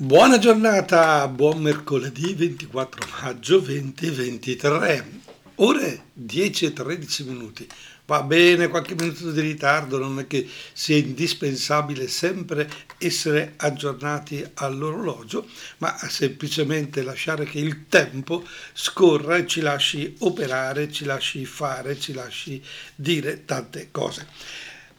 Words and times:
Buona 0.00 0.38
giornata, 0.38 1.26
buon 1.26 1.60
mercoledì 1.60 2.32
24 2.32 3.08
maggio 3.20 3.58
2023, 3.58 5.10
ore 5.56 6.02
10 6.12 6.66
e 6.66 6.72
13 6.72 7.24
minuti. 7.24 7.68
Va 8.06 8.22
bene, 8.22 8.68
qualche 8.68 8.94
minuto 8.94 9.32
di 9.32 9.40
ritardo, 9.40 9.98
non 9.98 10.20
è 10.20 10.28
che 10.28 10.48
sia 10.72 10.96
indispensabile 10.96 12.06
sempre 12.06 12.70
essere 12.98 13.54
aggiornati 13.56 14.48
all'orologio, 14.54 15.48
ma 15.78 15.98
semplicemente 16.08 17.02
lasciare 17.02 17.44
che 17.44 17.58
il 17.58 17.88
tempo 17.88 18.46
scorra 18.74 19.36
e 19.36 19.48
ci 19.48 19.60
lasci 19.60 20.14
operare, 20.20 20.92
ci 20.92 21.06
lasci 21.06 21.44
fare, 21.44 21.98
ci 21.98 22.12
lasci 22.12 22.62
dire 22.94 23.44
tante 23.44 23.88
cose. 23.90 24.28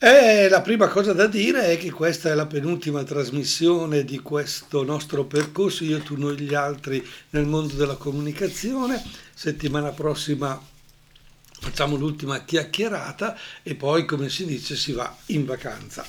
Eh, 0.02 0.48
la 0.48 0.62
prima 0.62 0.88
cosa 0.88 1.12
da 1.12 1.26
dire 1.26 1.66
è 1.66 1.76
che 1.76 1.90
questa 1.90 2.30
è 2.30 2.34
la 2.34 2.46
penultima 2.46 3.04
trasmissione 3.04 4.02
di 4.02 4.18
questo 4.20 4.82
nostro 4.82 5.26
percorso, 5.26 5.84
io, 5.84 5.98
tu, 5.98 6.16
noi, 6.16 6.40
gli 6.40 6.54
altri 6.54 7.06
nel 7.30 7.44
mondo 7.44 7.74
della 7.74 7.96
comunicazione. 7.96 9.04
Settimana 9.34 9.90
prossima 9.90 10.58
facciamo 11.60 11.96
l'ultima 11.96 12.42
chiacchierata 12.46 13.36
e 13.62 13.74
poi, 13.74 14.06
come 14.06 14.30
si 14.30 14.46
dice, 14.46 14.74
si 14.74 14.92
va 14.92 15.14
in 15.26 15.44
vacanza. 15.44 16.02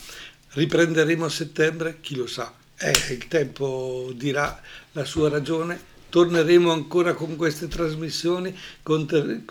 Riprenderemo 0.51 1.25
a 1.25 1.29
settembre, 1.29 1.97
chi 1.99 2.15
lo 2.15 2.27
sa. 2.27 2.53
Eh, 2.77 2.93
il 3.09 3.27
tempo 3.27 4.09
dirà 4.15 4.57
la 4.93 5.03
sua 5.03 5.27
ragione, 5.27 5.77
torneremo 6.07 6.71
ancora 6.71 7.13
con 7.13 7.35
queste 7.35 7.67
trasmissioni, 7.67 8.57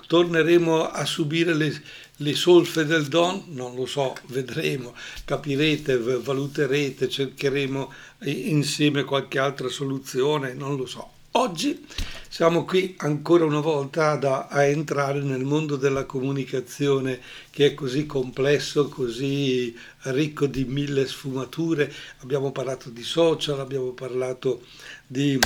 torneremo 0.06 0.88
a 0.88 1.04
subire 1.04 1.52
le, 1.52 1.82
le 2.20 2.34
solfe 2.34 2.84
del 2.84 3.06
Don, 3.06 3.44
non 3.48 3.74
lo 3.74 3.86
so, 3.86 4.14
vedremo, 4.26 4.94
capirete, 5.24 5.96
valuterete, 5.96 7.08
cercheremo 7.08 7.92
insieme 8.24 9.04
qualche 9.04 9.38
altra 9.38 9.68
soluzione, 9.68 10.52
non 10.52 10.76
lo 10.76 10.86
so. 10.86 11.12
Oggi 11.34 11.86
siamo 12.28 12.64
qui 12.64 12.96
ancora 12.98 13.44
una 13.44 13.60
volta 13.60 14.16
da, 14.16 14.48
a 14.48 14.64
entrare 14.64 15.22
nel 15.22 15.44
mondo 15.44 15.76
della 15.76 16.04
comunicazione 16.04 17.20
che 17.50 17.66
è 17.66 17.74
così 17.74 18.04
complesso, 18.04 18.88
così 18.88 19.74
ricco 20.02 20.46
di 20.46 20.64
mille 20.64 21.06
sfumature. 21.06 21.90
Abbiamo 22.18 22.50
parlato 22.50 22.90
di 22.90 23.04
social, 23.04 23.60
abbiamo 23.60 23.92
parlato 23.92 24.62
di 25.06 25.38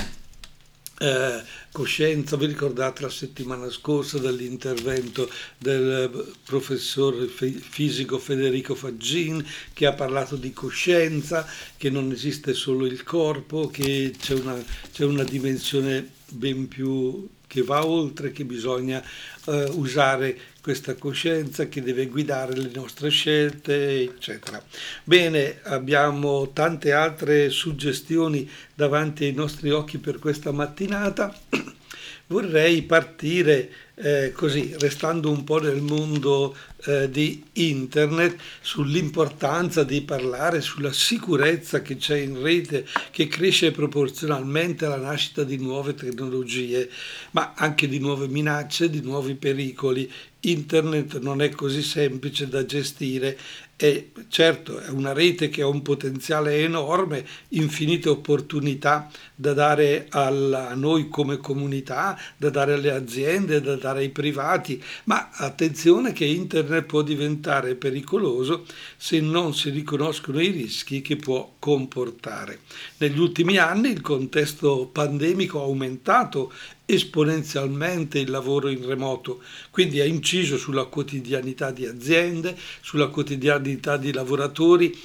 eh, 1.05 1.43
coscienza, 1.71 2.37
vi 2.37 2.47
ricordate 2.47 3.03
la 3.03 3.11
settimana 3.11 3.69
scorsa 3.69 4.19
dell'intervento 4.19 5.29
del 5.59 6.33
professor 6.45 7.27
fisico 7.27 8.19
Federico 8.19 8.75
Faggin 8.75 9.45
che 9.75 9.85
ha 9.85 9.93
parlato 9.93 10.37
di 10.37 10.53
coscienza, 10.53 11.47
che 11.77 11.91
non 11.91 12.11
esiste 12.11 12.55
solo 12.55 12.87
il 12.87 13.03
corpo, 13.03 13.69
che 13.69 14.15
c'è 14.19 14.33
una, 14.35 14.57
c'è 14.93 15.05
una 15.05 15.25
dimensione 15.25 16.09
ben 16.31 16.69
più 16.69 17.29
che 17.47 17.63
va 17.63 17.85
oltre, 17.85 18.33
che 18.33 18.45
bisogna 18.47 19.05
eh, 19.47 19.65
usare 19.75 20.39
questa 20.65 20.95
coscienza 20.95 21.69
che 21.69 21.83
deve 21.83 22.07
guidare 22.07 22.57
le 22.57 22.71
nostre 22.73 23.11
scelte, 23.11 24.01
eccetera. 24.01 24.65
Bene, 25.05 25.61
abbiamo 25.65 26.53
tante 26.55 26.95
altre 26.95 27.51
suggestioni 27.51 28.51
davanti 28.75 29.27
ai 29.27 29.35
nostri 29.35 29.71
occhi 29.71 29.99
per 29.99 30.19
questa 30.19 30.53
mattinata. 30.53 31.39
Vorrei 32.29 32.81
partire 32.81 33.71
eh, 33.97 34.33
così, 34.33 34.75
restando 34.79 35.31
un 35.31 35.45
po' 35.45 35.61
nel 35.61 35.81
mondo 35.81 36.57
eh, 36.87 37.09
di 37.09 37.45
internet, 37.53 38.37
sull'importanza 38.61 39.85
di 39.85 40.03
parlare 40.03 40.61
sulla 40.61 40.93
sicurezza 40.93 41.81
che 41.81 41.97
c'è 41.97 42.17
in 42.17 42.43
rete, 42.43 42.87
che 43.11 43.29
cresce 43.29 43.71
proporzionalmente 43.71 44.85
alla 44.85 44.97
nascita 44.97 45.45
di 45.45 45.59
nuove 45.59 45.95
tecnologie, 45.95 46.91
ma 47.33 47.55
anche 47.57 47.89
di 47.89 47.99
nuove 47.99 48.27
minacce, 48.29 48.91
di 48.91 49.01
nuovi 49.01 49.35
pericoli. 49.35 50.11
Internet 50.41 51.21
non 51.21 51.41
è 51.41 51.49
così 51.49 51.83
semplice 51.83 52.49
da 52.49 52.67
gestire 52.67 53.39
e 53.77 54.13
certo 54.29 54.79
è 54.79 54.89
una 54.89 55.13
rete 55.13 55.49
che 55.49 55.63
ha 55.63 55.67
un 55.67 55.83
potenziale 55.83 56.59
enorme, 56.59 57.27
infinite 57.51 58.09
opportunità 58.09 59.11
da 59.35 59.53
dare 59.53 60.07
alla, 60.11 60.69
a 60.69 60.75
noi 60.75 61.09
come 61.09 61.39
comunità, 61.39 62.19
da 62.37 62.51
dare 62.51 62.75
alle 62.75 62.93
aziende, 62.93 63.61
da 63.61 63.75
dare 63.85 64.01
ai 64.01 64.09
privati, 64.09 64.83
ma 65.05 65.29
attenzione 65.31 66.15
che 66.15 66.25
internet 66.25 66.87
può 66.87 67.03
diventare 67.03 67.75
pericoloso 67.75 68.65
se 68.97 69.21
non 69.21 69.53
si 69.53 69.69
riconoscono 69.69 70.41
i 70.41 70.49
rischi 70.49 71.03
che 71.03 71.17
può 71.17 71.57
comportare. 71.59 72.61
Negli 72.97 73.19
ultimi 73.19 73.59
anni 73.59 73.91
il 73.91 74.01
contesto 74.01 74.89
pandemico 74.91 75.61
ha 75.61 75.65
aumentato 75.65 76.51
esponenzialmente 76.87 78.19
il 78.19 78.31
lavoro 78.31 78.71
in 78.71 78.87
remoto, 78.87 79.43
quindi 79.71 80.01
ha 80.01 80.07
inciso 80.07 80.57
sulla 80.57 80.85
quotidianità 80.85 81.71
di 81.71 81.85
aziende, 81.85 82.57
sulla 82.81 83.09
quotidianità 83.09 83.99
di 83.99 84.15
lavoratori 84.15 84.99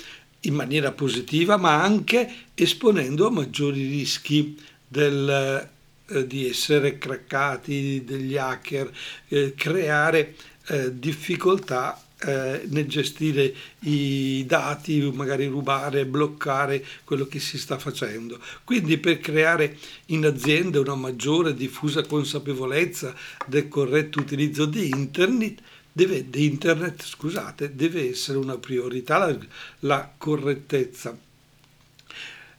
in 0.43 0.53
maniera 0.53 0.93
positiva, 0.93 1.57
ma 1.57 1.83
anche 1.83 2.45
esponendo 2.55 3.27
a 3.27 3.31
maggiori 3.31 3.89
rischi 3.89 4.57
del, 4.87 5.67
eh, 6.11 6.27
di 6.27 6.47
essere 6.47 6.97
craccati 6.97 8.03
degli 8.05 8.37
hacker, 8.37 8.91
eh, 9.27 9.53
creare 9.55 10.35
eh, 10.67 10.97
difficoltà 10.97 12.01
eh, 12.21 12.63
nel 12.65 12.87
gestire 12.87 13.53
i 13.79 14.43
dati, 14.45 14.99
magari 15.13 15.47
rubare, 15.47 16.05
bloccare 16.05 16.85
quello 17.03 17.27
che 17.27 17.39
si 17.39 17.57
sta 17.57 17.77
facendo. 17.77 18.39
Quindi 18.63 18.97
per 18.97 19.19
creare 19.19 19.77
in 20.07 20.25
azienda 20.25 20.79
una 20.79 20.95
maggiore 20.95 21.53
diffusa 21.53 22.03
consapevolezza 22.03 23.15
del 23.45 23.67
corretto 23.67 24.19
utilizzo 24.19 24.65
di 24.65 24.89
internet, 24.89 25.61
deve, 25.91 26.29
di 26.29 26.45
internet 26.45 27.03
scusate, 27.03 27.75
deve 27.75 28.09
essere 28.09 28.37
una 28.37 28.57
priorità 28.57 29.17
la, 29.17 29.37
la 29.79 30.11
correttezza. 30.17 31.17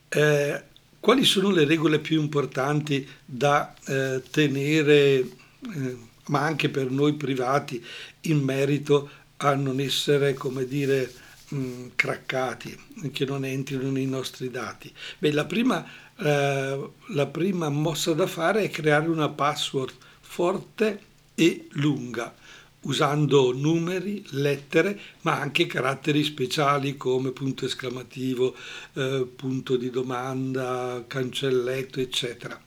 Eh, 0.09 0.63
quali 1.01 1.25
sono 1.25 1.51
le 1.51 1.65
regole 1.65 1.99
più 1.99 2.21
importanti 2.21 3.09
da 3.25 3.75
eh, 3.87 4.23
tenere, 4.31 5.19
eh, 5.19 5.97
ma 6.27 6.43
anche 6.43 6.69
per 6.69 6.91
noi 6.91 7.15
privati, 7.15 7.83
in 8.23 8.39
merito 8.41 9.11
a 9.39 9.55
non 9.55 9.81
essere, 9.81 10.35
come 10.35 10.67
dire, 10.67 11.11
mh, 11.49 11.87
craccati, 11.97 12.79
che 13.13 13.25
non 13.25 13.45
entrino 13.45 13.91
nei 13.91 14.07
nostri 14.07 14.51
dati? 14.51 14.93
Beh, 15.19 15.33
la 15.33 15.47
prima, 15.47 15.85
eh, 16.19 16.91
la 17.09 17.27
prima 17.27 17.71
mossa 17.71 18.13
da 18.13 18.27
fare 18.27 18.63
è 18.63 18.71
creare 18.71 19.09
una 19.09 19.31
password 19.31 19.95
forte 20.21 21.01
e 21.35 21.67
lunga 21.73 22.35
usando 22.83 23.53
numeri, 23.53 24.25
lettere, 24.31 24.99
ma 25.23 25.39
anche 25.39 25.67
caratteri 25.67 26.25
speciali 26.25 26.97
come 26.97 27.31
punto 27.31 27.67
esclamativo, 27.67 28.55
eh, 28.95 29.27
punto 29.37 29.77
di 29.77 29.91
domanda, 29.91 31.05
cancelletto, 31.07 32.01
eccetera. 32.01 32.59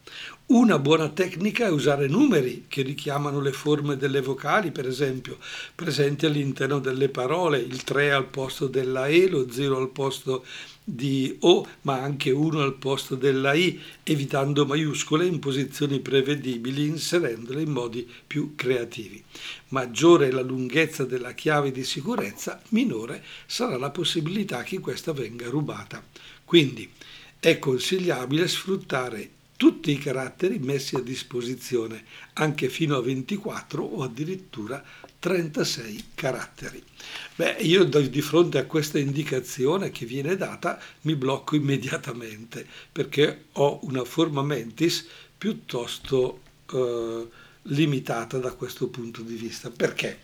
Una 0.46 0.78
buona 0.78 1.10
tecnica 1.10 1.66
è 1.66 1.72
usare 1.72 2.08
numeri 2.08 2.66
che 2.68 2.84
richiamano 2.84 3.40
le 3.40 3.54
forme 3.54 3.98
delle 3.98 4.22
vocali, 4.22 4.72
per 4.72 4.86
esempio, 4.86 5.38
presenti 5.74 6.26
all'interno 6.26 6.80
delle 6.80 7.10
parole, 7.10 7.60
il 7.60 7.84
3 7.84 8.12
al 8.12 8.28
posto 8.28 8.68
della 8.68 9.08
E, 9.08 9.30
lo 9.30 9.50
0 9.50 9.78
al 9.78 9.90
posto 9.90 10.46
di 10.84 11.36
O, 11.42 11.66
ma 11.82 12.02
anche 12.02 12.32
1 12.32 12.62
al 12.62 12.76
posto 12.76 13.16
della 13.16 13.54
I, 13.54 13.80
evitando 14.04 14.66
maiuscole 14.66 15.26
in 15.26 15.40
posizioni 15.40 16.00
prevedibili, 16.00 16.86
inserendole 16.88 17.62
in 17.62 17.72
modi 17.72 18.10
più 18.28 18.54
creativi. 18.56 19.24
Maggiore 19.70 20.28
è 20.28 20.32
la 20.32 20.42
lunghezza 20.42 21.06
della 21.06 21.34
chiave 21.34 21.72
di 21.72 21.84
sicurezza, 21.84 22.62
minore 22.70 23.24
sarà 23.46 23.78
la 23.78 23.92
possibilità 23.92 24.64
che 24.64 24.80
questa 24.80 25.14
venga 25.14 25.50
rubata. 25.50 26.04
Quindi 26.44 26.90
è 27.40 27.60
consigliabile 27.60 28.48
sfruttare 28.48 29.30
tutti 29.64 29.92
i 29.92 29.98
caratteri 29.98 30.60
messi 30.60 30.98
a 30.98 31.00
disposizione, 31.00 32.04
anche 32.34 32.68
fino 32.68 32.98
a 32.98 33.02
24 33.02 33.82
o 33.82 34.04
addirittura 34.04 34.84
36 35.20 36.08
caratteri. 36.16 36.84
Beh, 37.34 37.56
io 37.62 37.86
di 37.86 38.22
fronte 38.22 38.58
a 38.58 38.66
questa 38.66 39.00
indicazione 39.00 39.90
che 39.90 40.06
viene 40.06 40.36
data 40.36 40.78
mi 41.04 41.16
blocco 41.16 41.56
immediatamente 41.56 42.68
perché 42.92 43.46
ho 43.54 43.80
una 43.84 44.04
forma 44.04 44.42
mentis 44.42 45.08
piuttosto 45.38 46.42
eh, 46.70 47.28
limitata 47.62 48.40
da 48.40 48.52
questo 48.52 48.90
punto 48.90 49.22
di 49.22 49.36
vista. 49.36 49.70
Perché? 49.70 50.20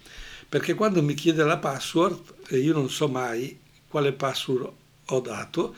Perché 0.50 0.74
quando 0.74 1.01
mi 1.01 1.13
chiede 1.13 1.45
la 1.45 1.59
password 1.59 2.50
io 2.50 2.74
non 2.74 2.89
so 2.89 3.07
mai 3.07 3.57
quale 3.88 4.12
password 4.12 4.69
ho 5.06 5.19
dato, 5.21 5.75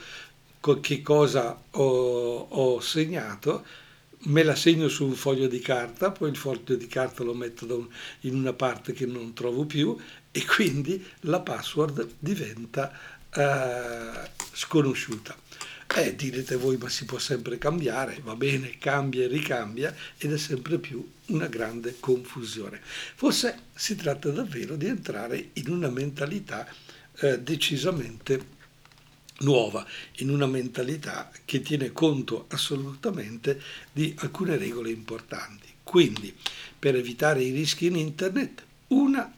che 0.80 1.02
cosa 1.02 1.60
ho, 1.72 2.40
ho, 2.40 2.80
segnato, 2.80 3.66
me 4.25 4.44
la 4.44 4.56
segno 4.56 4.88
su 4.88 5.06
un 5.06 5.16
foglio 5.16 5.48
di 5.48 5.60
carta, 5.60 6.12
poi 6.12 6.30
il 6.30 6.38
foglio 6.38 6.75
di 6.75 6.88
carta 6.88 7.24
lo 7.24 7.34
metto 7.34 7.66
un, 7.75 7.88
in 8.22 8.36
una 8.36 8.54
parte 8.54 8.94
che 8.94 9.08
non 9.08 9.34
trovo 9.34 9.66
più 9.66 9.98
e 10.31 10.46
quindi 10.46 11.04
la 11.22 11.40
password 11.40 12.08
diventa 12.19 12.92
eh, 13.34 14.30
sconosciuta. 14.54 15.36
Eh, 15.94 16.16
direte 16.16 16.56
voi, 16.56 16.78
ma 16.78 16.88
si 16.88 17.04
può 17.04 17.18
sempre 17.18 17.58
cambiare, 17.58 18.22
va 18.24 18.36
bene, 18.36 18.78
cambia 18.78 19.25
e 19.25 19.28
ricambia 19.28 19.94
ed 20.18 20.31
è 20.31 20.38
sempre 20.38 20.78
più 20.78 21.06
una 21.28 21.48
grande 21.48 21.98
confusione. 22.00 22.80
Forse 23.16 23.63
si 23.75 23.96
tratta 23.96 24.30
davvero 24.30 24.78
di 24.78 24.86
entrare 24.86 25.50
in 25.54 25.69
una 25.69 25.90
mentalità 25.90 26.66
eh, 27.19 27.40
decisamente 27.40 28.60
nuova, 29.42 29.86
in 30.18 30.30
una 30.30 30.48
mentalità 30.48 31.32
che 31.46 31.62
tiene 31.62 31.92
conto 31.92 32.46
assolutamente 32.50 33.62
di 33.92 34.14
alcune 34.20 34.58
regole 34.58 34.90
importanti. 34.90 35.68
Quindi, 35.84 36.34
per 36.78 36.96
evitare 36.96 37.44
i 37.44 37.52
rischi 37.52 37.88
in 37.88 37.96
internet, 37.96 38.64
una 38.88 39.32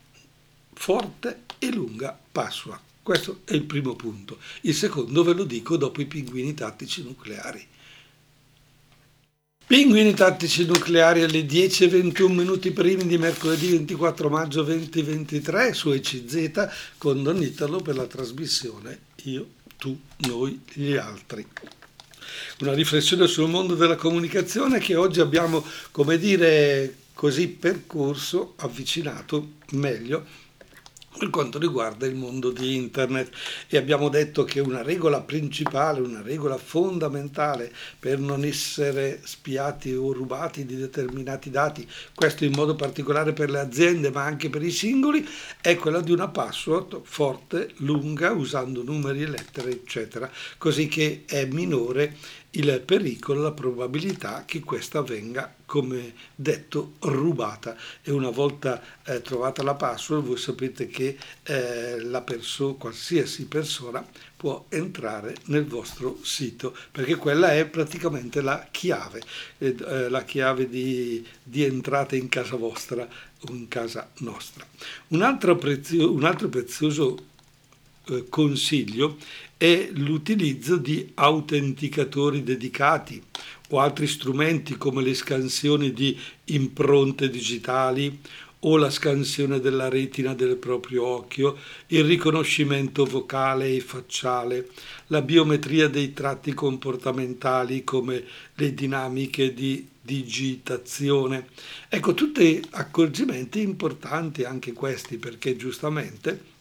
forte 0.73 1.43
e 1.59 1.71
lunga 1.71 2.17
password. 2.31 2.79
Questo 3.01 3.41
è 3.43 3.53
il 3.53 3.63
primo 3.63 3.95
punto. 3.95 4.37
Il 4.61 4.73
secondo 4.73 5.23
ve 5.23 5.33
lo 5.33 5.43
dico 5.43 5.75
dopo 5.75 6.01
i 6.01 6.05
pinguini 6.05 6.53
tattici 6.53 7.03
nucleari. 7.03 7.67
Pinguini 9.65 10.13
tattici 10.13 10.65
nucleari 10.65 11.23
alle 11.23 11.41
10.21 11.45 12.31
minuti 12.31 12.71
primi 12.71 13.07
di 13.07 13.17
mercoledì 13.17 13.71
24 13.71 14.29
maggio 14.29 14.61
2023 14.63 15.73
su 15.73 15.91
ECZ 15.91 16.67
con 16.97 17.23
Don 17.23 17.41
Italo 17.41 17.79
per 17.79 17.95
la 17.95 18.05
trasmissione 18.05 18.99
Io, 19.23 19.47
tu, 19.83 19.99
noi, 20.29 20.61
gli 20.71 20.93
altri. 20.93 21.45
Una 22.59 22.73
riflessione 22.73 23.27
sul 23.27 23.49
mondo 23.49 23.75
della 23.75 23.97
comunicazione 23.97 24.79
che 24.79 24.95
oggi 24.95 25.19
abbiamo, 25.19 25.61
come 25.91 26.17
dire, 26.17 26.95
così 27.13 27.49
percorso, 27.49 28.53
avvicinato 28.59 29.55
meglio 29.71 30.25
per 31.17 31.29
quanto 31.29 31.59
riguarda 31.59 32.05
il 32.05 32.15
mondo 32.15 32.51
di 32.51 32.75
internet. 32.75 33.31
E 33.67 33.77
abbiamo 33.77 34.09
detto 34.09 34.43
che 34.43 34.59
una 34.59 34.81
regola 34.81 35.21
principale, 35.21 35.99
una 36.01 36.21
regola 36.21 36.57
fondamentale 36.57 37.71
per 37.97 38.19
non 38.19 38.43
essere 38.43 39.19
spiati 39.23 39.93
o 39.93 40.11
rubati 40.11 40.65
di 40.65 40.75
determinati 40.75 41.49
dati, 41.49 41.87
questo 42.13 42.45
in 42.45 42.53
modo 42.53 42.75
particolare 42.75 43.33
per 43.33 43.49
le 43.49 43.59
aziende 43.59 44.11
ma 44.11 44.23
anche 44.23 44.49
per 44.49 44.63
i 44.63 44.71
singoli, 44.71 45.27
è 45.61 45.75
quella 45.75 46.01
di 46.01 46.11
una 46.11 46.27
password 46.27 47.01
forte, 47.03 47.71
lunga, 47.77 48.31
usando 48.31 48.83
numeri 48.83 49.23
e 49.23 49.27
lettere, 49.27 49.71
eccetera, 49.71 50.29
così 50.57 50.87
che 50.87 51.23
è 51.25 51.45
minore 51.45 52.41
il 52.55 52.81
pericolo, 52.85 53.41
la 53.41 53.51
probabilità 53.51 54.43
che 54.45 54.59
questa 54.59 55.01
venga, 55.01 55.53
come 55.65 56.13
detto, 56.35 56.93
rubata. 56.99 57.75
E 58.01 58.11
una 58.11 58.29
volta 58.29 58.81
eh, 59.05 59.21
trovata 59.21 59.63
la 59.63 59.73
password, 59.73 60.25
voi 60.25 60.37
sapete 60.37 60.87
che 60.87 61.17
eh, 61.43 61.99
la 62.01 62.21
persona, 62.21 62.73
qualsiasi 62.73 63.45
persona 63.47 64.05
può 64.35 64.65
entrare 64.69 65.35
nel 65.45 65.65
vostro 65.65 66.19
sito, 66.21 66.75
perché 66.91 67.15
quella 67.15 67.53
è 67.53 67.65
praticamente 67.65 68.41
la 68.41 68.67
chiave, 68.69 69.21
eh, 69.59 70.09
la 70.09 70.23
chiave 70.23 70.67
di, 70.67 71.25
di, 71.41 71.63
entrata 71.63 72.15
in 72.15 72.29
casa 72.29 72.55
vostra 72.55 73.07
o 73.39 73.51
in 73.51 73.67
casa 73.67 74.09
nostra. 74.17 74.67
Un 75.07 75.21
altro, 75.21 75.55
prezio, 75.55 76.11
un 76.11 76.23
altro 76.23 76.49
prezioso 76.49 77.31
eh, 78.05 78.25
consiglio 78.27 79.17
è 79.57 79.89
l'utilizzo 79.93 80.77
di 80.77 81.11
autenticatori 81.15 82.43
dedicati 82.43 83.21
o 83.69 83.79
altri 83.79 84.07
strumenti 84.07 84.77
come 84.77 85.01
le 85.01 85.13
scansioni 85.13 85.93
di 85.93 86.17
impronte 86.45 87.29
digitali 87.29 88.19
o 88.65 88.77
la 88.77 88.89
scansione 88.89 89.59
della 89.59 89.89
retina 89.89 90.33
del 90.33 90.55
proprio 90.55 91.05
occhio, 91.05 91.57
il 91.87 92.05
riconoscimento 92.05 93.03
vocale 93.05 93.75
e 93.75 93.81
facciale, 93.81 94.69
la 95.07 95.21
biometria 95.21 95.89
dei 95.89 96.13
tratti 96.13 96.53
comportamentali 96.53 97.83
come 97.83 98.23
le 98.55 98.73
dinamiche 98.73 99.53
di 99.53 99.85
digitazione. 99.99 101.47
Ecco, 101.89 102.13
tutti 102.13 102.61
accorgimenti 102.71 103.61
importanti 103.61 104.43
anche 104.43 104.71
questi 104.73 105.17
perché 105.17 105.55
giustamente 105.55 106.51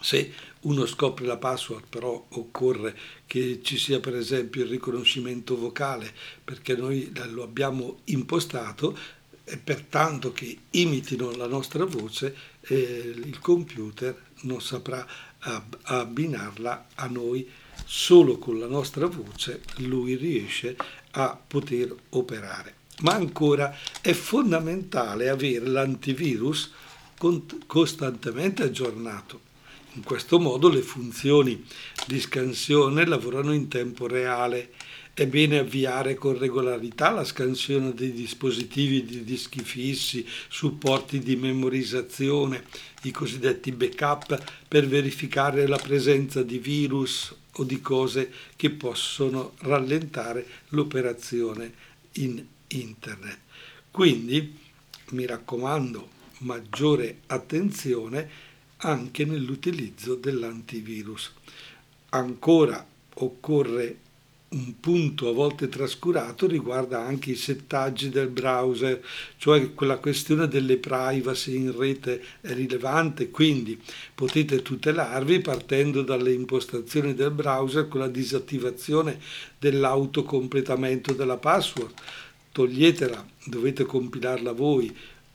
se 0.00 0.30
uno 0.64 0.86
scopre 0.86 1.26
la 1.26 1.36
password, 1.36 1.84
però 1.88 2.26
occorre 2.30 2.96
che 3.26 3.60
ci 3.62 3.76
sia 3.78 4.00
per 4.00 4.14
esempio 4.16 4.62
il 4.62 4.70
riconoscimento 4.70 5.56
vocale, 5.56 6.12
perché 6.42 6.76
noi 6.76 7.12
lo 7.30 7.42
abbiamo 7.42 8.00
impostato 8.04 8.96
e 9.44 9.58
pertanto 9.58 10.32
che 10.32 10.58
imitino 10.70 11.30
la 11.32 11.46
nostra 11.46 11.84
voce, 11.84 12.34
eh, 12.62 13.14
il 13.14 13.38
computer 13.40 14.16
non 14.42 14.60
saprà 14.60 15.06
abbinarla 15.82 16.86
a 16.94 17.06
noi. 17.06 17.48
Solo 17.86 18.38
con 18.38 18.58
la 18.58 18.68
nostra 18.68 19.06
voce 19.06 19.60
lui 19.78 20.14
riesce 20.14 20.76
a 21.10 21.38
poter 21.46 21.94
operare. 22.10 22.76
Ma 23.00 23.14
ancora 23.14 23.76
è 24.00 24.12
fondamentale 24.12 25.28
avere 25.28 25.66
l'antivirus 25.66 26.70
costantemente 27.66 28.62
aggiornato 28.62 29.52
in 29.94 30.02
questo 30.02 30.38
modo 30.38 30.68
le 30.68 30.82
funzioni 30.82 31.64
di 32.06 32.20
scansione 32.20 33.06
lavorano 33.06 33.52
in 33.52 33.68
tempo 33.68 34.06
reale. 34.06 34.72
È 35.14 35.26
bene 35.28 35.58
avviare 35.58 36.16
con 36.16 36.36
regolarità 36.36 37.10
la 37.10 37.24
scansione 37.24 37.94
dei 37.94 38.12
dispositivi 38.12 39.04
di 39.04 39.22
dischi 39.22 39.60
fissi, 39.60 40.26
supporti 40.48 41.20
di 41.20 41.36
memorizzazione, 41.36 42.64
i 43.02 43.12
cosiddetti 43.12 43.70
backup, 43.70 44.42
per 44.66 44.88
verificare 44.88 45.68
la 45.68 45.78
presenza 45.78 46.42
di 46.42 46.58
virus 46.58 47.32
o 47.52 47.62
di 47.62 47.80
cose 47.80 48.32
che 48.56 48.70
possono 48.70 49.52
rallentare 49.58 50.44
l'operazione 50.70 51.72
in 52.14 52.44
internet. 52.66 53.38
Quindi, 53.92 54.58
mi 55.10 55.26
raccomando, 55.26 56.08
maggiore 56.38 57.20
attenzione 57.26 58.28
anche 58.84 59.24
nell'utilizzo 59.24 60.14
dell'antivirus. 60.14 61.32
Ancora 62.10 62.86
occorre 63.14 63.96
un 64.48 64.78
punto 64.78 65.28
a 65.28 65.32
volte 65.32 65.68
trascurato 65.68 66.46
riguarda 66.46 67.00
anche 67.00 67.32
i 67.32 67.36
settaggi 67.36 68.08
del 68.08 68.28
browser, 68.28 69.02
cioè 69.36 69.74
quella 69.74 69.96
questione 69.96 70.46
delle 70.46 70.76
privacy 70.76 71.56
in 71.56 71.76
rete 71.76 72.22
è 72.40 72.52
rilevante, 72.52 73.30
quindi 73.30 73.80
potete 74.14 74.62
tutelarvi 74.62 75.40
partendo 75.40 76.02
dalle 76.02 76.32
impostazioni 76.32 77.14
del 77.14 77.32
browser 77.32 77.88
con 77.88 78.00
la 78.00 78.08
disattivazione 78.08 79.18
dell'autocompletamento 79.58 81.14
della 81.14 81.38
password. 81.38 81.92
Toglietela, 82.52 83.26
dovete 83.46 83.84
compilarla 83.84 84.52
voi, 84.52 84.94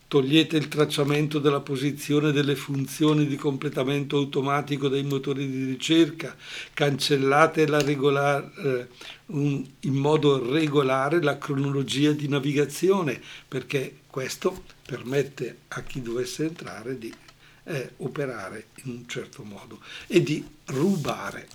togliete 0.10 0.58
il 0.58 0.70
tracciamento 0.70 1.38
della 1.38 1.60
posizione 1.60 2.32
delle 2.32 2.56
funzioni 2.56 3.28
di 3.28 3.36
completamento 3.36 4.18
automatico 4.18 4.88
dei 4.88 5.04
motori 5.04 5.48
di 5.48 5.66
ricerca, 5.66 6.36
cancellate 6.74 7.68
regolar, 7.68 8.52
eh, 8.58 8.88
in 9.28 9.94
modo 9.94 10.52
regolare 10.52 11.22
la 11.22 11.38
cronologia 11.38 12.12
di 12.12 12.28
navigazione, 12.28 13.22
perché 13.48 14.00
questo 14.08 14.64
permette 14.84 15.60
a 15.68 15.84
chi 15.84 16.02
dovesse 16.02 16.46
entrare 16.46 16.98
di 16.98 17.14
eh, 17.66 17.92
operare 17.98 18.70
in 18.86 18.92
un 18.92 19.08
certo 19.08 19.44
modo 19.44 19.80
e 20.08 20.24
di 20.24 20.44
rubare 20.66 21.48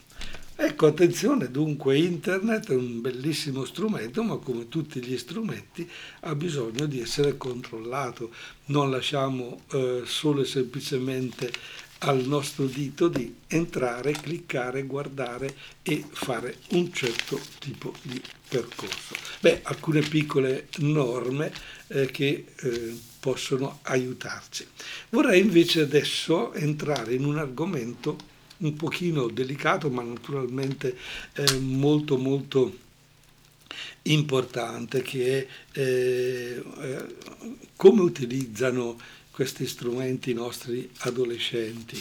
Ecco, 0.56 0.86
attenzione, 0.86 1.50
dunque 1.50 1.98
internet 1.98 2.70
è 2.70 2.76
un 2.76 3.00
bellissimo 3.00 3.64
strumento, 3.64 4.22
ma 4.22 4.36
come 4.36 4.68
tutti 4.68 5.04
gli 5.04 5.18
strumenti 5.18 5.88
ha 6.20 6.34
bisogno 6.36 6.86
di 6.86 7.00
essere 7.00 7.36
controllato. 7.36 8.30
Non 8.66 8.88
lasciamo 8.88 9.62
eh, 9.72 10.02
solo 10.04 10.42
e 10.42 10.44
semplicemente 10.44 11.52
al 11.98 12.24
nostro 12.24 12.66
dito 12.66 13.08
di 13.08 13.34
entrare, 13.48 14.12
cliccare, 14.12 14.84
guardare 14.84 15.56
e 15.82 16.04
fare 16.08 16.58
un 16.70 16.92
certo 16.92 17.40
tipo 17.58 17.92
di 18.02 18.20
percorso. 18.48 19.16
Beh, 19.40 19.60
alcune 19.64 20.02
piccole 20.02 20.68
norme 20.78 21.52
eh, 21.88 22.06
che 22.06 22.44
eh, 22.54 22.96
possono 23.18 23.80
aiutarci. 23.82 24.64
Vorrei 25.08 25.40
invece 25.40 25.80
adesso 25.80 26.52
entrare 26.52 27.14
in 27.14 27.24
un 27.24 27.38
argomento 27.38 28.32
un 28.58 28.74
pochino 28.74 29.28
delicato 29.28 29.90
ma 29.90 30.02
naturalmente 30.02 30.96
eh, 31.34 31.58
molto 31.58 32.16
molto 32.16 32.82
importante 34.02 35.02
che 35.02 35.46
è 35.72 35.80
eh, 35.80 36.62
eh, 36.80 37.04
come 37.76 38.02
utilizzano 38.02 38.96
questi 39.30 39.66
strumenti 39.66 40.30
i 40.30 40.34
nostri 40.34 40.88
adolescenti. 40.98 42.00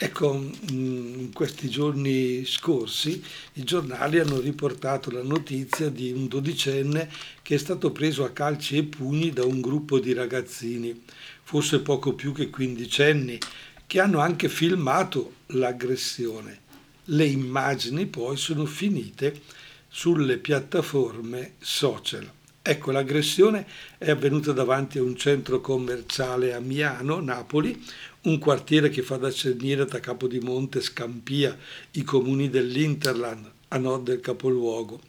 Ecco, 0.00 0.32
mm, 0.38 1.18
in 1.18 1.32
questi 1.32 1.68
giorni 1.68 2.44
scorsi 2.44 3.20
i 3.54 3.64
giornali 3.64 4.20
hanno 4.20 4.38
riportato 4.38 5.10
la 5.10 5.24
notizia 5.24 5.90
di 5.90 6.12
un 6.12 6.28
dodicenne 6.28 7.10
che 7.42 7.56
è 7.56 7.58
stato 7.58 7.90
preso 7.90 8.22
a 8.22 8.30
calci 8.30 8.76
e 8.76 8.84
pugni 8.84 9.32
da 9.32 9.44
un 9.44 9.60
gruppo 9.60 9.98
di 9.98 10.12
ragazzini, 10.12 11.02
forse 11.42 11.80
poco 11.80 12.12
più 12.12 12.32
che 12.32 12.48
quindicenni, 12.48 13.40
che 13.88 14.00
hanno 14.00 14.18
anche 14.18 14.50
filmato 14.50 15.32
l'aggressione. 15.46 16.60
Le 17.04 17.24
immagini 17.24 18.04
poi 18.04 18.36
sono 18.36 18.66
finite 18.66 19.40
sulle 19.88 20.36
piattaforme 20.36 21.54
social. 21.58 22.30
Ecco, 22.60 22.90
l'aggressione 22.90 23.66
è 23.96 24.10
avvenuta 24.10 24.52
davanti 24.52 24.98
a 24.98 25.02
un 25.02 25.16
centro 25.16 25.62
commerciale 25.62 26.52
a 26.52 26.60
Miano, 26.60 27.18
Napoli, 27.22 27.82
un 28.24 28.38
quartiere 28.38 28.90
che 28.90 29.00
fa 29.00 29.16
da 29.16 29.30
cerniera 29.30 29.86
tra 29.86 30.00
Capodimonte 30.00 30.82
Scampia, 30.82 31.56
i 31.92 32.02
comuni 32.02 32.50
dell'Interland, 32.50 33.50
a 33.68 33.78
nord 33.78 34.04
del 34.04 34.20
capoluogo. 34.20 35.00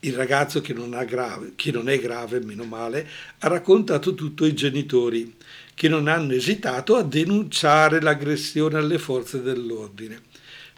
Il 0.00 0.14
ragazzo, 0.14 0.62
che 0.62 0.72
non, 0.72 0.98
grave, 1.06 1.52
che 1.56 1.70
non 1.70 1.90
è 1.90 1.98
grave, 2.00 2.40
meno 2.40 2.64
male, 2.64 3.06
ha 3.40 3.48
raccontato 3.48 4.14
tutto 4.14 4.44
ai 4.44 4.54
genitori, 4.54 5.34
che 5.74 5.88
non 5.88 6.08
hanno 6.08 6.32
esitato 6.32 6.96
a 6.96 7.02
denunciare 7.02 8.00
l'aggressione 8.00 8.78
alle 8.78 8.98
forze 8.98 9.42
dell'ordine. 9.42 10.20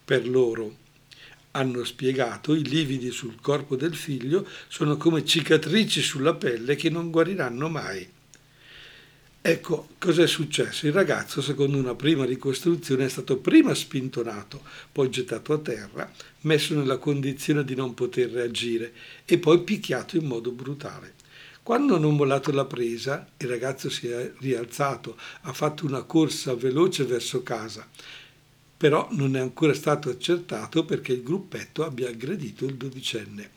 Per 0.04 0.28
loro, 0.28 0.84
hanno 1.52 1.84
spiegato, 1.84 2.54
i 2.54 2.62
lividi 2.62 3.10
sul 3.10 3.40
corpo 3.40 3.76
del 3.76 3.94
figlio 3.94 4.46
sono 4.68 4.96
come 4.96 5.24
cicatrici 5.24 6.02
sulla 6.02 6.34
pelle 6.34 6.76
che 6.76 6.90
non 6.90 7.10
guariranno 7.10 7.68
mai. 7.68 8.06
Ecco, 9.40 9.90
cos'è 9.98 10.26
successo? 10.26 10.86
Il 10.86 10.92
ragazzo, 10.92 11.40
secondo 11.40 11.78
una 11.78 11.94
prima 11.94 12.24
ricostruzione, 12.24 13.04
è 13.04 13.08
stato 13.08 13.36
prima 13.36 13.74
spintonato, 13.74 14.60
poi 14.90 15.08
gettato 15.08 15.52
a 15.52 15.58
terra, 15.58 16.12
messo 16.40 16.74
nella 16.74 16.98
condizione 16.98 17.64
di 17.64 17.76
non 17.76 17.94
poter 17.94 18.28
reagire 18.30 18.92
e 19.24 19.38
poi 19.38 19.62
picchiato 19.62 20.16
in 20.16 20.24
modo 20.24 20.50
brutale. 20.50 21.14
Quando 21.66 21.96
hanno 21.96 22.10
mollato 22.10 22.52
la 22.52 22.64
presa, 22.64 23.26
il 23.38 23.48
ragazzo 23.48 23.90
si 23.90 24.06
è 24.06 24.32
rialzato, 24.38 25.16
ha 25.40 25.52
fatto 25.52 25.84
una 25.84 26.04
corsa 26.04 26.54
veloce 26.54 27.02
verso 27.02 27.42
casa 27.42 27.84
però 28.76 29.08
non 29.12 29.34
è 29.34 29.40
ancora 29.40 29.74
stato 29.74 30.08
accertato 30.08 30.84
perché 30.84 31.12
il 31.12 31.24
gruppetto 31.24 31.84
abbia 31.84 32.08
aggredito 32.08 32.66
il 32.66 32.74
dodicenne. 32.74 33.50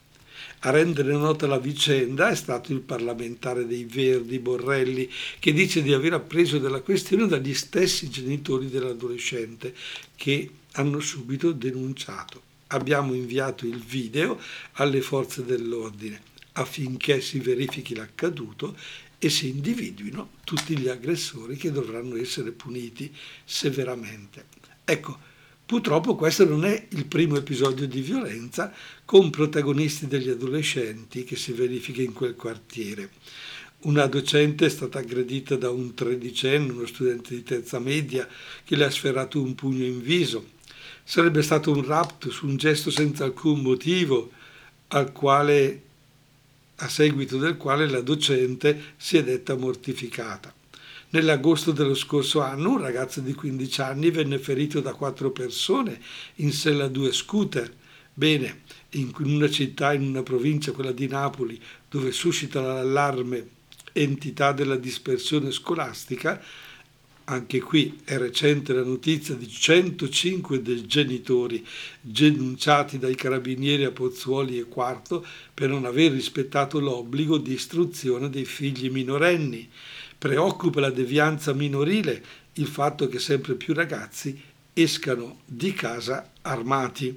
A 0.61 0.71
rendere 0.71 1.11
nota 1.11 1.45
la 1.45 1.59
vicenda 1.59 2.29
è 2.29 2.35
stato 2.35 2.71
il 2.71 2.79
parlamentare 2.79 3.67
dei 3.67 3.83
Verdi, 3.83 4.39
Borrelli, 4.39 5.07
che 5.37 5.53
dice 5.53 5.83
di 5.83 5.93
aver 5.93 6.13
appreso 6.13 6.57
della 6.57 6.81
questione 6.81 7.27
dagli 7.27 7.53
stessi 7.53 8.09
genitori 8.09 8.69
dell'adolescente 8.69 9.75
che 10.15 10.49
hanno 10.73 10.99
subito 10.99 11.51
denunciato. 11.51 12.41
Abbiamo 12.67 13.13
inviato 13.13 13.67
il 13.67 13.77
video 13.77 14.39
alle 14.73 15.01
forze 15.01 15.43
dell'ordine 15.43 16.28
affinché 16.59 17.21
si 17.21 17.39
verifichi 17.39 17.95
l'accaduto 17.95 18.75
e 19.17 19.29
si 19.29 19.49
individuino 19.49 20.31
tutti 20.43 20.77
gli 20.77 20.87
aggressori 20.87 21.57
che 21.57 21.71
dovranno 21.71 22.15
essere 22.17 22.51
puniti 22.51 23.13
severamente. 23.43 24.45
Ecco, 24.85 25.17
purtroppo 25.65 26.15
questo 26.15 26.45
non 26.45 26.65
è 26.65 26.87
il 26.89 27.05
primo 27.05 27.37
episodio 27.37 27.87
di 27.87 28.01
violenza 28.01 28.73
con 29.05 29.29
protagonisti 29.29 30.07
degli 30.07 30.29
adolescenti 30.29 31.23
che 31.23 31.35
si 31.35 31.51
verifica 31.51 32.01
in 32.01 32.13
quel 32.13 32.35
quartiere. 32.35 33.11
Una 33.81 34.07
docente 34.07 34.65
è 34.65 34.69
stata 34.69 34.99
aggredita 34.99 35.55
da 35.55 35.69
un 35.69 35.93
tredicenne, 35.93 36.71
uno 36.71 36.85
studente 36.85 37.33
di 37.33 37.43
terza 37.43 37.79
media, 37.79 38.27
che 38.65 38.75
le 38.75 38.83
ha 38.83 38.91
sferrato 38.91 39.41
un 39.41 39.55
pugno 39.55 39.85
in 39.85 40.01
viso. 40.01 40.57
Sarebbe 41.03 41.41
stato 41.41 41.71
un 41.71 41.85
rapto 41.85 42.29
su 42.29 42.45
un 42.45 42.57
gesto 42.57 42.91
senza 42.91 43.23
alcun 43.23 43.61
motivo, 43.61 44.31
al 44.89 45.11
quale, 45.13 45.83
a 46.79 46.87
seguito 46.87 47.37
del 47.37 47.57
quale 47.57 47.87
la 47.89 48.01
docente 48.01 48.93
si 48.97 49.17
è 49.17 49.23
detta 49.23 49.55
mortificata. 49.55 50.53
Nell'agosto 51.11 51.71
dello 51.71 51.95
scorso 51.95 52.41
anno 52.41 52.71
un 52.71 52.81
ragazzo 52.81 53.19
di 53.19 53.33
15 53.33 53.81
anni 53.81 54.11
venne 54.11 54.37
ferito 54.37 54.79
da 54.79 54.93
quattro 54.93 55.31
persone 55.31 55.99
in 56.35 56.51
sella 56.53 56.85
a 56.85 56.89
due 56.89 57.11
scooter. 57.11 57.73
Bene, 58.13 58.61
in 58.91 59.11
una 59.17 59.49
città, 59.49 59.93
in 59.93 60.03
una 60.03 60.21
provincia, 60.23 60.71
quella 60.71 60.91
di 60.91 61.07
Napoli, 61.07 61.59
dove 61.89 62.11
suscita 62.11 62.61
l'allarme 62.61 63.47
entità 63.93 64.51
della 64.51 64.75
dispersione 64.75 65.51
scolastica, 65.51 66.41
anche 67.29 67.59
qui 67.59 67.99
è 68.03 68.17
recente 68.17 68.73
la 68.73 68.83
notizia 68.83 69.35
di 69.35 69.47
105 69.47 70.63
dei 70.63 70.87
genitori 70.87 71.65
denunciati 72.01 72.97
dai 72.97 73.13
carabinieri 73.13 73.83
a 73.83 73.91
Pozzuoli 73.91 74.57
e 74.57 74.63
Quarto 74.63 75.23
per 75.53 75.69
non 75.69 75.85
aver 75.85 76.11
rispettato 76.11 76.79
l'obbligo 76.79 77.37
di 77.37 77.53
istruzione 77.53 78.31
dei 78.31 78.45
figli 78.45 78.89
minorenni 78.89 79.69
preoccupa 80.17 80.79
la 80.79 80.89
devianza 80.89 81.53
minorile 81.53 82.23
il 82.53 82.67
fatto 82.67 83.07
che 83.07 83.19
sempre 83.19 83.53
più 83.53 83.75
ragazzi 83.75 84.41
escano 84.73 85.41
di 85.45 85.71
casa 85.73 86.31
armati. 86.41 87.15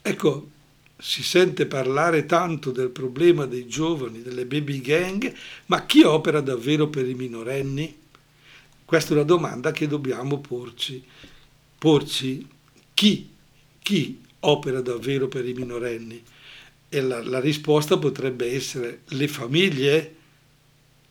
Ecco, 0.00 0.50
si 0.96 1.22
sente 1.22 1.66
parlare 1.66 2.24
tanto 2.24 2.70
del 2.70 2.88
problema 2.88 3.44
dei 3.44 3.68
giovani, 3.68 4.22
delle 4.22 4.46
baby 4.46 4.80
gang, 4.80 5.32
ma 5.66 5.84
chi 5.84 6.02
opera 6.02 6.40
davvero 6.40 6.88
per 6.88 7.06
i 7.06 7.14
minorenni? 7.14 8.06
Questa 8.88 9.10
è 9.10 9.16
una 9.16 9.24
domanda 9.24 9.70
che 9.70 9.86
dobbiamo 9.86 10.38
porci. 10.38 11.04
Porci 11.76 12.48
chi, 12.94 13.28
chi 13.80 14.22
opera 14.40 14.80
davvero 14.80 15.28
per 15.28 15.46
i 15.46 15.52
minorenni? 15.52 16.24
E 16.88 17.00
la, 17.02 17.22
la 17.22 17.38
risposta 17.38 17.98
potrebbe 17.98 18.50
essere 18.50 19.02
le 19.08 19.28
famiglie, 19.28 20.16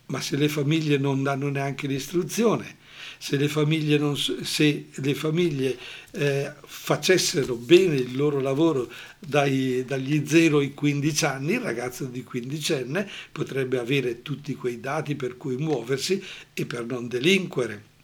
ma 0.07 0.19
se 0.21 0.37
le 0.37 0.49
famiglie 0.49 0.97
non 0.97 1.21
danno 1.21 1.49
neanche 1.49 1.85
l'istruzione, 1.85 2.77
se 3.17 3.37
le 3.37 3.47
famiglie, 3.47 3.97
non, 3.97 4.15
se 4.15 4.87
le 4.93 5.15
famiglie 5.15 5.77
eh, 6.11 6.51
facessero 6.65 7.55
bene 7.55 7.95
il 7.95 8.15
loro 8.15 8.39
lavoro 8.39 8.89
dai, 9.19 9.83
dagli 9.85 10.25
0 10.25 10.59
ai 10.59 10.73
15 10.73 11.25
anni, 11.25 11.53
il 11.53 11.59
ragazzo 11.59 12.05
di 12.05 12.25
15enne 12.29 13.07
potrebbe 13.31 13.79
avere 13.79 14.21
tutti 14.21 14.55
quei 14.55 14.79
dati 14.79 15.15
per 15.15 15.37
cui 15.37 15.57
muoversi 15.57 16.23
e 16.53 16.65
per 16.65 16.85
non 16.85 17.07
delinquere. 17.07 17.95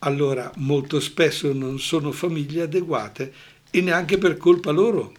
Allora 0.00 0.50
molto 0.56 0.98
spesso 0.98 1.52
non 1.52 1.78
sono 1.78 2.10
famiglie 2.10 2.62
adeguate 2.62 3.32
e 3.70 3.80
neanche 3.80 4.18
per 4.18 4.36
colpa 4.36 4.70
loro. 4.70 5.12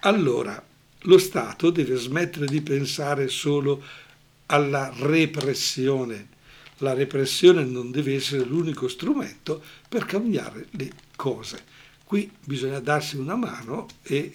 Allora 0.00 0.62
lo 1.00 1.18
Stato 1.18 1.70
deve 1.70 1.96
smettere 1.96 2.46
di 2.46 2.60
pensare 2.60 3.28
solo 3.28 3.82
alla 4.46 4.92
repressione. 4.98 6.34
La 6.78 6.92
repressione 6.92 7.64
non 7.64 7.90
deve 7.90 8.14
essere 8.14 8.44
l'unico 8.44 8.88
strumento 8.88 9.62
per 9.88 10.04
cambiare 10.04 10.66
le 10.72 10.92
cose. 11.16 11.64
Qui 12.04 12.30
bisogna 12.44 12.80
darsi 12.80 13.16
una 13.16 13.34
mano 13.34 13.86
e 14.02 14.32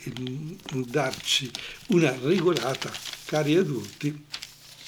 darci 0.87 1.49
una 1.87 2.13
regolata, 2.21 2.91
cari 3.25 3.55
adulti, 3.55 4.25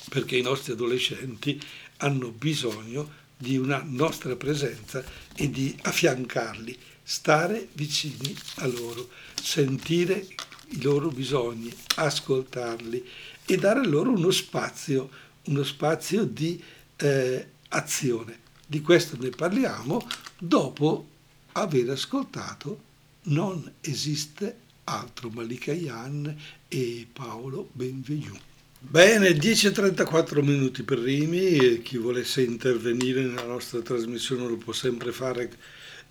perché 0.09 0.35
i 0.35 0.41
nostri 0.41 0.73
adolescenti 0.73 1.61
hanno 1.97 2.31
bisogno 2.31 3.21
di 3.37 3.57
una 3.57 3.81
nostra 3.85 4.35
presenza 4.35 5.03
e 5.35 5.49
di 5.49 5.75
affiancarli, 5.81 6.77
stare 7.03 7.67
vicini 7.73 8.35
a 8.55 8.67
loro, 8.67 9.09
sentire 9.41 10.25
i 10.69 10.81
loro 10.81 11.09
bisogni, 11.09 11.71
ascoltarli 11.95 13.05
e 13.45 13.57
dare 13.57 13.85
loro 13.85 14.11
uno 14.11 14.31
spazio, 14.31 15.09
uno 15.45 15.63
spazio 15.63 16.23
di 16.23 16.61
eh, 16.97 17.47
azione. 17.69 18.39
Di 18.65 18.81
questo 18.81 19.17
ne 19.19 19.29
parliamo 19.29 20.07
dopo 20.37 21.07
aver 21.53 21.89
ascoltato 21.89 22.91
Non 23.25 23.71
esiste 23.79 24.57
altro 24.85 25.29
Malika 25.29 25.71
Yan 25.71 26.35
e 26.67 27.07
Paolo 27.11 27.69
Benvenu. 27.71 28.37
Bene, 28.79 29.29
10.34 29.29 30.43
minuti 30.43 30.83
per 30.83 30.99
primi, 30.99 31.81
chi 31.81 31.95
volesse 31.97 32.41
intervenire 32.41 33.21
nella 33.21 33.45
nostra 33.45 33.79
trasmissione 33.79 34.45
lo 34.45 34.57
può 34.57 34.73
sempre 34.73 35.13
fare 35.13 35.49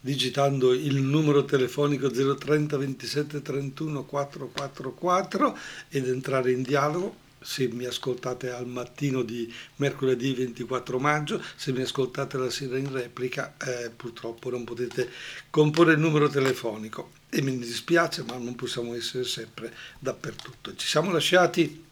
digitando 0.01 0.73
il 0.73 1.03
numero 1.03 1.45
telefonico 1.45 2.11
030 2.11 2.77
27 2.77 3.43
31 3.43 4.05
444 4.05 5.59
ed 5.91 6.09
entrare 6.09 6.51
in 6.51 6.62
dialogo 6.62 7.22
se 7.43 7.69
mi 7.69 7.85
ascoltate 7.85 8.51
al 8.51 8.67
mattino 8.67 9.23
di 9.23 9.53
mercoledì 9.77 10.35
24 10.35 10.99
maggio, 10.99 11.43
se 11.57 11.73
mi 11.73 11.83
ascoltate 11.83 12.39
la 12.39 12.51
sera 12.51 12.79
in 12.79 12.93
replica, 12.93 13.55
eh, 13.59 13.91
purtroppo 13.91 14.51
non 14.51 14.65
potete 14.65 15.11
comporre 15.51 15.93
il 15.93 15.99
numero 15.99 16.29
telefonico 16.29 17.13
e 17.29 17.43
mi 17.43 17.57
dispiace, 17.59 18.25
ma 18.25 18.37
non 18.37 18.55
possiamo 18.55 18.95
essere 18.95 19.25
sempre 19.25 19.75
dappertutto. 19.99 20.75
Ci 20.75 20.87
siamo 20.87 21.11
lasciati 21.11 21.91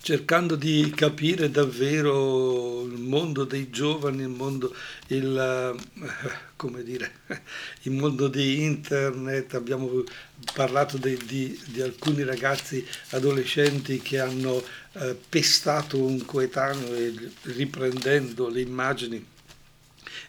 cercando 0.00 0.56
di 0.56 0.92
capire 0.94 1.50
davvero 1.50 2.82
il 2.84 2.98
mondo 2.98 3.44
dei 3.44 3.70
giovani, 3.70 4.22
il 4.22 4.28
mondo, 4.28 4.74
il, 5.08 5.74
come 6.56 6.82
dire, 6.82 7.12
il 7.82 7.92
mondo 7.92 8.28
di 8.28 8.64
internet, 8.64 9.54
abbiamo 9.54 10.02
parlato 10.54 10.98
di, 10.98 11.16
di, 11.26 11.60
di 11.66 11.80
alcuni 11.80 12.24
ragazzi 12.24 12.84
adolescenti 13.10 14.00
che 14.00 14.18
hanno 14.18 14.62
eh, 14.94 15.16
pestato 15.28 16.02
un 16.02 16.24
coetaneo 16.24 17.12
riprendendo 17.42 18.48
le 18.48 18.60
immagini 18.60 19.30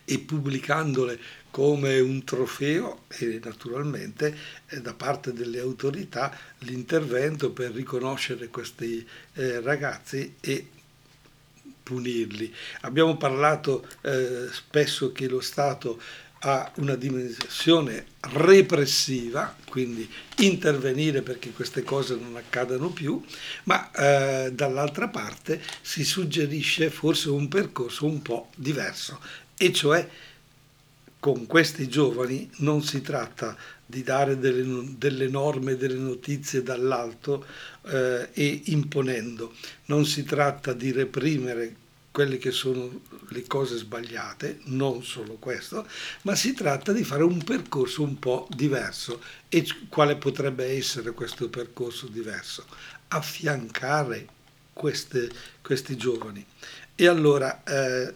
e 0.06 0.20
pubblicandole 0.20 1.20
come 1.50 2.00
un 2.00 2.24
trofeo 2.24 3.04
e 3.10 3.40
naturalmente 3.44 4.36
eh, 4.70 4.82
da 4.82 4.94
parte 4.94 5.34
delle 5.34 5.60
autorità 5.60 6.36
l'intervento 6.60 7.52
per 7.52 7.72
riconoscere 7.72 8.48
questi 8.48 9.08
eh, 9.34 9.62
ragazzi 9.62 10.36
e 10.40 10.68
punirli. 11.84 12.52
Abbiamo 12.82 13.18
parlato 13.18 13.88
eh, 14.02 14.48
spesso 14.52 15.12
che 15.12 15.28
lo 15.28 15.42
Stato 15.42 16.02
ha 16.46 16.70
una 16.76 16.96
dimensione 16.96 18.06
repressiva, 18.20 19.56
quindi 19.70 20.10
intervenire 20.38 21.22
perché 21.22 21.52
queste 21.52 21.84
cose 21.84 22.16
non 22.16 22.36
accadano 22.36 22.90
più, 22.90 23.24
ma 23.64 23.90
eh, 23.92 24.52
dall'altra 24.52 25.08
parte 25.08 25.62
si 25.82 26.04
suggerisce 26.04 26.90
forse 26.90 27.30
un 27.30 27.48
percorso 27.48 28.06
un 28.06 28.22
po' 28.22 28.50
diverso, 28.56 29.22
e 29.58 29.74
cioè 29.74 30.08
con 31.20 31.46
questi 31.46 31.88
giovani 31.88 32.50
non 32.58 32.84
si 32.84 33.02
tratta 33.02 33.56
di 33.86 34.04
dare 34.04 34.38
delle, 34.38 34.96
delle 34.98 35.30
norme, 35.30 35.78
delle 35.78 35.98
notizie 35.98 36.64
dall'alto 36.64 37.46
eh, 37.86 38.30
e 38.34 38.62
imponendo, 38.66 39.54
non 39.86 40.06
si 40.06 40.24
tratta 40.24 40.74
di 40.74 40.92
reprimere 40.92 41.76
quelle 42.12 42.38
che 42.38 42.52
sono 42.52 43.02
le 43.30 43.48
cose 43.48 43.78
sbagliate, 43.78 44.60
non 44.66 45.04
solo 45.04 45.36
questo, 45.36 45.88
ma 46.24 46.36
si 46.36 46.54
tratta 46.54 46.92
di 46.92 47.04
fare 47.04 47.24
un 47.24 47.42
percorso 47.44 48.04
un 48.04 48.20
po' 48.20 48.48
diverso. 48.56 49.20
E 49.50 49.66
quale 49.90 50.16
potrebbe 50.16 50.66
essere 50.78 51.12
questo 51.12 51.50
percorso 51.50 52.08
diverso? 52.08 52.66
Affiancare 53.08 54.28
queste, 54.74 55.32
questi 55.62 55.98
giovani. 55.98 56.46
E 56.94 57.08
allora 57.08 57.64
eh, 57.64 58.14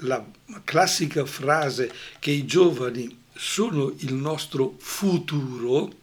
la 0.00 0.24
classica 0.64 1.24
frase 1.24 1.92
che 2.18 2.30
i 2.30 2.44
giovani 2.46 3.18
sono 3.34 3.94
il 3.98 4.14
nostro 4.14 4.74
futuro 4.78 5.98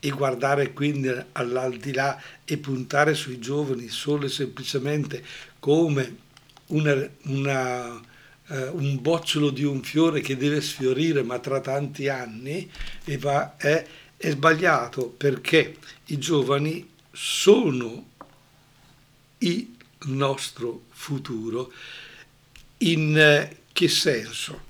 e 0.00 0.10
guardare 0.10 0.72
quindi 0.72 1.10
all'aldilà 1.32 2.20
e 2.44 2.56
puntare 2.58 3.14
sui 3.14 3.38
giovani 3.38 3.88
solo 3.88 4.26
e 4.26 4.28
semplicemente 4.28 5.24
come 5.58 6.26
una, 6.66 7.08
una, 7.24 7.94
uh, 7.94 8.00
un 8.46 8.98
bocciolo 9.00 9.50
di 9.50 9.64
un 9.64 9.82
fiore 9.82 10.20
che 10.20 10.36
deve 10.36 10.60
sfiorire 10.60 11.22
ma 11.22 11.38
tra 11.40 11.60
tanti 11.60 12.08
anni 12.08 12.70
va, 13.18 13.56
è, 13.56 13.86
è 14.16 14.30
sbagliato 14.30 15.08
perché 15.08 15.76
i 16.06 16.18
giovani 16.18 16.88
sono 17.10 18.06
il 19.38 19.68
nostro 20.04 20.84
futuro 20.90 21.72
in 22.78 23.16
eh, 23.18 23.56
che 23.72 23.88
senso? 23.88 24.66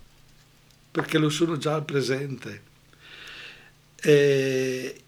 Perché 0.90 1.18
lo 1.18 1.28
sono 1.28 1.56
già 1.56 1.74
al 1.74 1.84
presente. 1.84 2.62
Eh, 3.96 5.00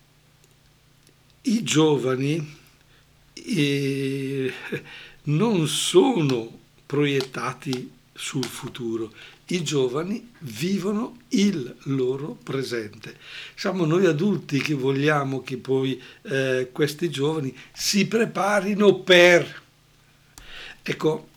I 1.42 1.62
giovani 1.62 2.56
eh, 3.34 4.52
non 5.24 5.66
sono 5.66 6.58
proiettati 6.86 7.90
sul 8.12 8.44
futuro, 8.44 9.12
i 9.46 9.62
giovani 9.64 10.32
vivono 10.40 11.18
il 11.28 11.74
loro 11.84 12.36
presente. 12.42 13.16
Siamo 13.54 13.84
noi 13.84 14.06
adulti 14.06 14.60
che 14.60 14.74
vogliamo 14.74 15.42
che 15.42 15.56
poi 15.56 16.00
eh, 16.22 16.68
questi 16.70 17.10
giovani 17.10 17.56
si 17.72 18.06
preparino 18.06 19.00
per... 19.00 19.62
Ecco, 20.82 21.28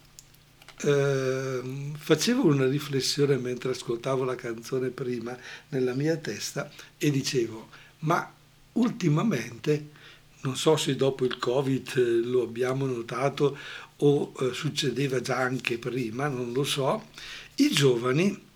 Ehm, 0.86 1.96
facevo 1.96 2.46
una 2.46 2.68
riflessione 2.68 3.38
mentre 3.38 3.72
ascoltavo 3.72 4.24
la 4.26 4.36
canzone 4.36 4.90
prima 4.90 5.38
nella 5.70 5.94
mia 5.94 6.18
testa 6.18 6.70
e 6.98 7.10
dicevo, 7.10 7.70
ma 8.00 8.30
ultimamente, 8.74 9.90
non 10.42 10.58
so 10.58 10.76
se 10.76 10.96
dopo 10.96 11.24
il 11.26 11.38
Covid 11.38 11.94
eh, 11.96 12.02
lo 12.02 12.44
abbiamo 12.44 12.86
notato 12.86 13.58
o 13.98 14.34
eh, 14.40 14.54
succedeva 14.54 15.22
già 15.22 15.38
anche 15.38 15.78
prima, 15.78 16.28
non 16.28 16.52
lo 16.52 16.64
so, 16.66 17.08
i 17.56 17.70
giovani 17.70 18.52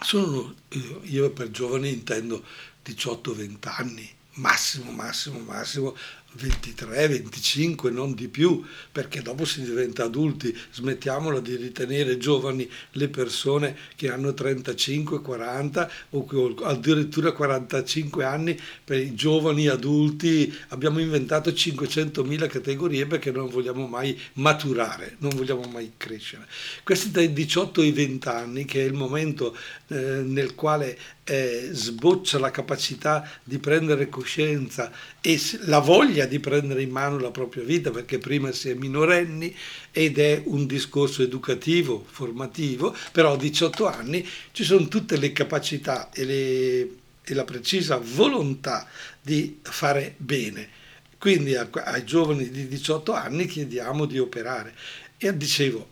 sono, 0.00 0.54
io 1.02 1.30
per 1.30 1.50
giovani 1.50 1.92
intendo 1.92 2.44
18-20 2.84 3.56
anni, 3.62 4.08
massimo, 4.34 4.90
massimo, 4.92 5.38
massimo 5.40 5.96
23, 6.34 7.08
25, 7.08 7.90
non 7.90 8.14
di 8.14 8.28
più, 8.28 8.64
perché 8.90 9.20
dopo 9.22 9.44
si 9.44 9.62
diventa 9.62 10.04
adulti, 10.04 10.56
smettiamola 10.72 11.40
di 11.40 11.56
ritenere 11.56 12.16
giovani 12.18 12.68
le 12.92 13.08
persone 13.08 13.76
che 13.96 14.10
hanno 14.10 14.32
35, 14.32 15.20
40 15.20 15.90
o 16.10 16.54
addirittura 16.62 17.32
45 17.32 18.24
anni 18.24 18.58
per 18.84 18.98
i 18.98 19.14
giovani 19.14 19.68
adulti, 19.68 20.52
abbiamo 20.68 21.00
inventato 21.00 21.50
500.000 21.50 22.48
categorie 22.48 23.06
perché 23.06 23.30
non 23.30 23.48
vogliamo 23.48 23.86
mai 23.86 24.18
maturare, 24.34 25.16
non 25.18 25.30
vogliamo 25.34 25.62
mai 25.70 25.92
crescere. 25.96 26.46
Questi 26.82 27.10
dai 27.10 27.32
18 27.32 27.80
ai 27.80 27.92
20 27.92 28.28
anni, 28.28 28.64
che 28.64 28.82
è 28.82 28.86
il 28.86 28.94
momento 28.94 29.56
eh, 29.88 30.22
nel 30.24 30.54
quale 30.54 30.98
eh, 31.24 31.68
sboccia 31.72 32.38
la 32.38 32.50
capacità 32.50 33.28
di 33.44 33.58
prendere 33.58 34.08
coscienza 34.08 34.90
e 35.20 35.40
la 35.66 35.78
voglia 35.78 36.21
di 36.26 36.40
prendere 36.40 36.82
in 36.82 36.90
mano 36.90 37.18
la 37.18 37.30
propria 37.30 37.62
vita, 37.62 37.90
perché 37.90 38.18
prima 38.18 38.52
si 38.52 38.70
è 38.70 38.74
minorenni 38.74 39.54
ed 39.90 40.18
è 40.18 40.42
un 40.44 40.66
discorso 40.66 41.22
educativo, 41.22 42.04
formativo, 42.08 42.94
però 43.12 43.32
a 43.32 43.36
18 43.36 43.86
anni 43.86 44.26
ci 44.52 44.64
sono 44.64 44.88
tutte 44.88 45.16
le 45.16 45.32
capacità 45.32 46.10
e, 46.10 46.24
le, 46.24 46.80
e 47.22 47.34
la 47.34 47.44
precisa 47.44 47.98
volontà 47.98 48.88
di 49.20 49.58
fare 49.62 50.14
bene. 50.16 50.80
Quindi 51.18 51.54
ai 51.54 52.04
giovani 52.04 52.50
di 52.50 52.66
18 52.66 53.12
anni 53.12 53.46
chiediamo 53.46 54.06
di 54.06 54.18
operare. 54.18 54.74
E 55.16 55.36
dicevo, 55.36 55.88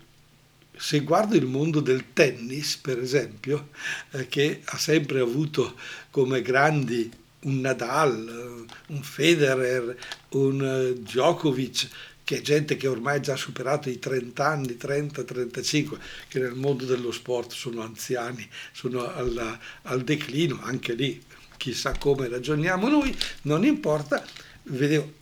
se 0.77 1.01
guardo 1.01 1.37
il 1.37 1.47
mondo 1.47 1.81
del 1.81 2.13
tennis, 2.13 2.77
per 2.79 2.99
esempio, 2.99 3.69
eh, 4.13 4.27
che 4.27 4.63
ha 4.65 4.79
sempre 4.79 5.21
avuto 5.21 5.77
come 6.11 6.43
grandi 6.43 7.09
un 7.43 7.61
Nadal, 7.61 8.67
un 8.89 9.03
Federer, 9.03 9.97
un 10.31 10.63
eh, 10.63 11.01
Djokovic, 11.01 11.89
che 12.25 12.39
è 12.39 12.41
gente 12.43 12.77
che 12.77 12.87
ormai 12.87 13.17
ha 13.17 13.21
già 13.21 13.37
superato 13.37 13.89
i 13.89 13.99
30 13.99 14.47
anni, 14.47 14.77
30, 14.77 15.25
35, 15.25 15.99
che 16.29 16.39
nel 16.39 16.55
mondo 16.55 16.85
dello 16.85 17.11
sport 17.11 17.53
sono 17.53 17.83
anziani, 17.83 18.49
sono 18.73 19.13
alla, 19.13 19.59
al 19.83 20.03
declino, 20.03 20.61
anche 20.63 20.93
lì 20.95 21.21
chissà 21.57 21.97
come 21.99 22.29
ragioniamo 22.29 22.89
noi, 22.89 23.15
non 23.43 23.65
importa, 23.65 24.25
vedevo, 24.65 25.15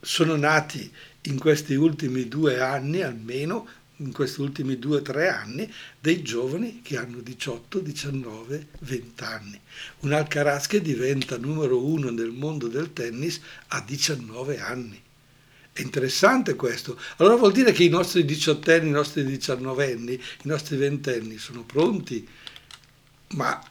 sono 0.00 0.36
nati 0.36 0.92
in 1.22 1.38
questi 1.38 1.74
ultimi 1.74 2.28
due 2.28 2.60
anni 2.60 3.02
almeno 3.02 3.66
in 4.02 4.12
questi 4.12 4.40
ultimi 4.40 4.78
due 4.78 4.98
o 4.98 5.02
tre 5.02 5.28
anni 5.28 5.72
dei 5.98 6.22
giovani 6.22 6.82
che 6.82 6.96
hanno 6.96 7.20
18, 7.20 7.78
19, 7.78 8.66
20 8.80 9.24
anni. 9.24 9.60
Un 10.00 10.12
Alcaraz 10.12 10.66
che 10.66 10.80
diventa 10.80 11.38
numero 11.38 11.84
uno 11.84 12.10
nel 12.10 12.32
mondo 12.32 12.68
del 12.68 12.92
tennis 12.92 13.40
a 13.68 13.80
19 13.80 14.58
anni. 14.58 15.00
È 15.72 15.80
interessante 15.80 16.54
questo. 16.54 16.98
Allora 17.16 17.36
vuol 17.36 17.52
dire 17.52 17.72
che 17.72 17.84
i 17.84 17.88
nostri 17.88 18.24
diciottenni, 18.24 18.88
i 18.88 18.92
nostri 18.92 19.24
diciannovenni, 19.24 20.12
i 20.12 20.20
nostri 20.42 20.76
ventenni 20.76 21.38
sono 21.38 21.62
pronti, 21.62 22.28
ma 23.28 23.62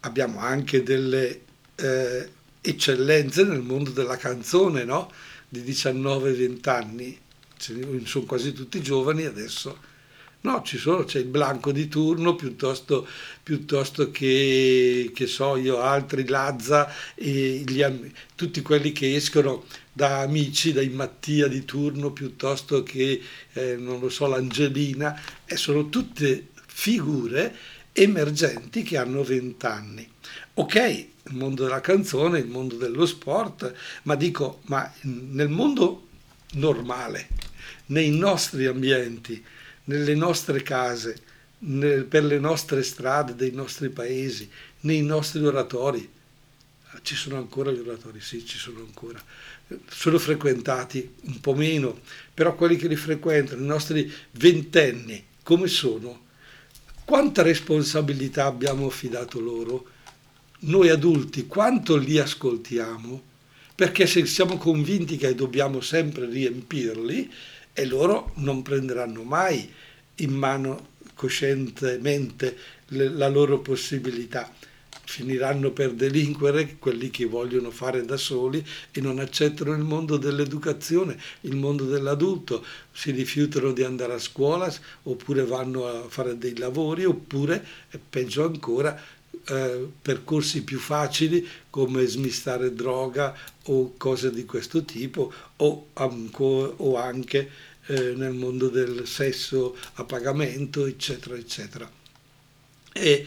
abbiamo 0.00 0.38
anche 0.38 0.82
delle 0.82 1.40
eh, 1.74 2.30
eccellenze 2.60 3.42
nel 3.42 3.62
mondo 3.62 3.90
della 3.90 4.16
canzone, 4.16 4.84
no? 4.84 5.10
Di 5.48 5.62
19-20 5.62 6.68
anni 6.68 7.18
sono 8.04 8.24
quasi 8.24 8.52
tutti 8.52 8.82
giovani 8.82 9.24
adesso. 9.24 9.88
No, 10.42 10.62
ci 10.62 10.78
sono, 10.78 11.04
c'è 11.04 11.18
il 11.18 11.26
blanco 11.26 11.70
di 11.70 11.86
turno 11.86 12.34
piuttosto, 12.34 13.06
piuttosto 13.42 14.10
che, 14.10 15.10
che 15.14 15.26
so 15.26 15.56
io, 15.56 15.80
altri, 15.80 16.26
Lazza, 16.26 16.90
e 17.14 17.62
gli, 17.66 17.84
tutti 18.34 18.62
quelli 18.62 18.92
che 18.92 19.14
escono 19.14 19.64
da 19.92 20.20
amici, 20.20 20.72
dai 20.72 20.88
Mattia 20.88 21.46
di 21.46 21.66
turno 21.66 22.10
piuttosto 22.12 22.82
che, 22.82 23.20
eh, 23.52 23.76
non 23.76 24.00
lo 24.00 24.08
so, 24.08 24.26
l'Angelina, 24.28 25.20
e 25.44 25.56
sono 25.56 25.90
tutte 25.90 26.48
figure 26.66 27.54
emergenti 27.92 28.82
che 28.82 28.96
hanno 28.96 29.22
vent'anni. 29.22 30.08
Ok, 30.54 30.74
il 30.76 31.36
mondo 31.36 31.64
della 31.64 31.82
canzone, 31.82 32.38
il 32.38 32.46
mondo 32.46 32.76
dello 32.76 33.04
sport, 33.04 33.74
ma 34.04 34.14
dico, 34.14 34.60
ma 34.66 34.90
nel 35.02 35.50
mondo 35.50 36.08
normale, 36.52 37.28
nei 37.86 38.10
nostri 38.10 38.66
ambienti, 38.66 39.42
nelle 39.84 40.14
nostre 40.14 40.62
case, 40.62 41.28
nel, 41.60 42.04
per 42.04 42.24
le 42.24 42.38
nostre 42.38 42.82
strade 42.82 43.34
dei 43.34 43.52
nostri 43.52 43.88
paesi, 43.88 44.48
nei 44.80 45.02
nostri 45.02 45.44
oratori. 45.44 46.08
Ci 47.02 47.14
sono 47.14 47.36
ancora 47.36 47.70
gli 47.70 47.78
oratori, 47.78 48.20
sì, 48.20 48.44
ci 48.44 48.58
sono 48.58 48.80
ancora. 48.80 49.22
Sono 49.88 50.18
frequentati 50.18 51.14
un 51.22 51.40
po' 51.40 51.54
meno, 51.54 52.00
però 52.34 52.54
quelli 52.54 52.76
che 52.76 52.88
li 52.88 52.96
frequentano, 52.96 53.62
i 53.62 53.66
nostri 53.66 54.12
ventenni, 54.32 55.24
come 55.42 55.68
sono? 55.68 56.28
quanta 57.10 57.42
responsabilità 57.42 58.44
abbiamo 58.44 58.86
affidato 58.86 59.40
loro? 59.40 59.84
Noi 60.60 60.90
adulti 60.90 61.48
quanto 61.48 61.96
li 61.96 62.18
ascoltiamo? 62.18 63.20
Perché 63.74 64.06
se 64.06 64.24
siamo 64.26 64.56
convinti 64.58 65.16
che 65.16 65.34
dobbiamo 65.34 65.80
sempre 65.80 66.26
riempirli, 66.26 67.28
e 67.80 67.86
loro 67.86 68.32
non 68.34 68.60
prenderanno 68.60 69.22
mai 69.22 69.66
in 70.16 70.32
mano 70.32 70.88
coscientemente 71.14 72.54
la 72.88 73.28
loro 73.28 73.60
possibilità. 73.60 74.52
Finiranno 75.02 75.70
per 75.70 75.92
delinquere 75.92 76.76
quelli 76.78 77.08
che 77.08 77.24
vogliono 77.24 77.70
fare 77.70 78.04
da 78.04 78.18
soli 78.18 78.62
e 78.92 79.00
non 79.00 79.18
accettano 79.18 79.72
il 79.72 79.82
mondo 79.82 80.18
dell'educazione, 80.18 81.18
il 81.42 81.56
mondo 81.56 81.86
dell'adulto, 81.86 82.62
si 82.92 83.12
rifiutano 83.12 83.72
di 83.72 83.82
andare 83.82 84.12
a 84.12 84.18
scuola 84.18 84.70
oppure 85.04 85.46
vanno 85.46 85.86
a 85.86 86.06
fare 86.06 86.36
dei 86.36 86.58
lavori 86.58 87.06
oppure, 87.06 87.64
peggio 88.10 88.44
ancora, 88.44 89.00
eh, 89.46 89.88
percorsi 90.02 90.62
più 90.64 90.78
facili 90.78 91.46
come 91.70 92.04
smistare 92.04 92.74
droga 92.74 93.34
o 93.64 93.94
cose 93.96 94.30
di 94.30 94.44
questo 94.44 94.84
tipo 94.84 95.32
o, 95.56 95.86
anco, 95.94 96.74
o 96.76 96.96
anche 96.96 97.50
eh, 97.90 98.14
nel 98.14 98.34
mondo 98.34 98.68
del 98.68 99.02
sesso 99.06 99.76
a 99.94 100.04
pagamento 100.04 100.86
eccetera 100.86 101.34
eccetera. 101.36 101.90
E, 102.92 103.26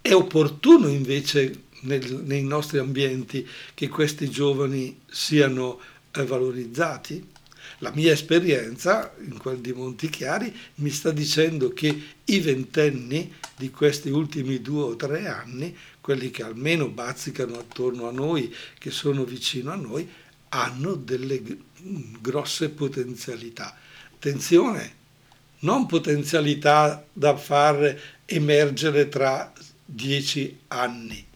è 0.00 0.14
opportuno 0.14 0.86
invece 0.86 1.64
nel, 1.80 2.22
nei 2.24 2.44
nostri 2.44 2.78
ambienti 2.78 3.46
che 3.74 3.88
questi 3.88 4.30
giovani 4.30 5.00
siano 5.10 5.80
eh, 6.12 6.24
valorizzati? 6.24 7.26
La 7.78 7.90
mia 7.92 8.12
esperienza, 8.12 9.12
in 9.20 9.38
quel 9.38 9.58
di 9.58 9.72
Montichiari, 9.72 10.54
mi 10.76 10.90
sta 10.90 11.10
dicendo 11.10 11.72
che 11.72 12.02
i 12.24 12.40
ventenni 12.40 13.32
di 13.56 13.70
questi 13.70 14.10
ultimi 14.10 14.60
due 14.60 14.82
o 14.82 14.96
tre 14.96 15.26
anni, 15.26 15.76
quelli 16.00 16.30
che 16.30 16.42
almeno 16.42 16.88
bazzicano 16.88 17.58
attorno 17.58 18.06
a 18.06 18.12
noi, 18.12 18.54
che 18.78 18.90
sono 18.90 19.24
vicino 19.24 19.72
a 19.72 19.76
noi, 19.76 20.08
hanno 20.50 20.94
delle 20.94 21.42
grosse 22.20 22.70
potenzialità. 22.70 23.76
Attenzione, 24.14 24.98
non 25.60 25.86
potenzialità 25.86 27.04
da 27.12 27.36
far 27.36 27.98
emergere 28.26 29.08
tra 29.08 29.52
dieci 29.84 30.58
anni 30.68 31.26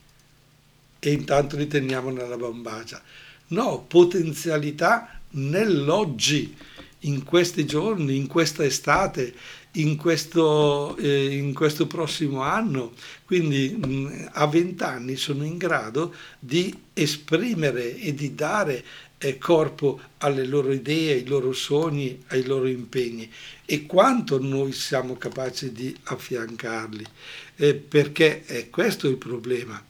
e 0.98 1.12
intanto 1.12 1.56
li 1.56 1.66
teniamo 1.66 2.10
nella 2.10 2.36
bambagia. 2.36 3.02
No, 3.48 3.84
potenzialità 3.86 5.20
nell'oggi, 5.30 6.56
in 7.00 7.24
questi 7.24 7.66
giorni, 7.66 8.16
in 8.16 8.26
questa 8.26 8.64
estate, 8.64 9.34
in 9.74 9.96
questo, 9.96 10.96
eh, 10.96 11.36
in 11.36 11.54
questo 11.54 11.86
prossimo 11.86 12.42
anno. 12.42 12.92
Quindi 13.24 13.70
mh, 13.70 14.30
a 14.32 14.46
vent'anni 14.46 15.16
sono 15.16 15.44
in 15.44 15.56
grado 15.56 16.14
di 16.38 16.76
esprimere 16.92 17.96
e 17.96 18.14
di 18.14 18.34
dare 18.34 18.84
eh, 19.18 19.38
corpo 19.38 20.00
alle 20.18 20.44
loro 20.44 20.72
idee, 20.72 21.14
ai 21.14 21.26
loro 21.26 21.52
sogni, 21.52 22.22
ai 22.28 22.44
loro 22.44 22.66
impegni 22.66 23.30
e 23.64 23.86
quanto 23.86 24.40
noi 24.40 24.72
siamo 24.72 25.16
capaci 25.16 25.72
di 25.72 25.96
affiancarli 26.04 27.04
eh, 27.56 27.74
perché 27.74 28.44
è 28.44 28.68
questo 28.68 29.08
il 29.08 29.16
problema. 29.16 29.82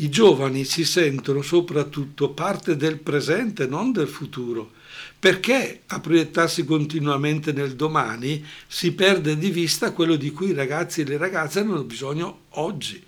I 0.00 0.10
giovani 0.10 0.64
si 0.64 0.84
sentono 0.84 1.42
soprattutto 1.42 2.30
parte 2.30 2.76
del 2.76 2.98
presente, 2.98 3.66
non 3.66 3.90
del 3.90 4.06
futuro. 4.06 4.72
Perché 5.20 5.82
a 5.86 5.98
proiettarsi 5.98 6.64
continuamente 6.64 7.52
nel 7.52 7.74
domani 7.74 8.44
si 8.66 8.92
perde 8.92 9.36
di 9.36 9.50
vista 9.50 9.92
quello 9.92 10.14
di 10.14 10.30
cui 10.30 10.50
i 10.50 10.54
ragazzi 10.54 11.00
e 11.00 11.04
le 11.04 11.16
ragazze 11.16 11.60
hanno 11.60 11.82
bisogno 11.82 12.42
oggi. 12.50 13.02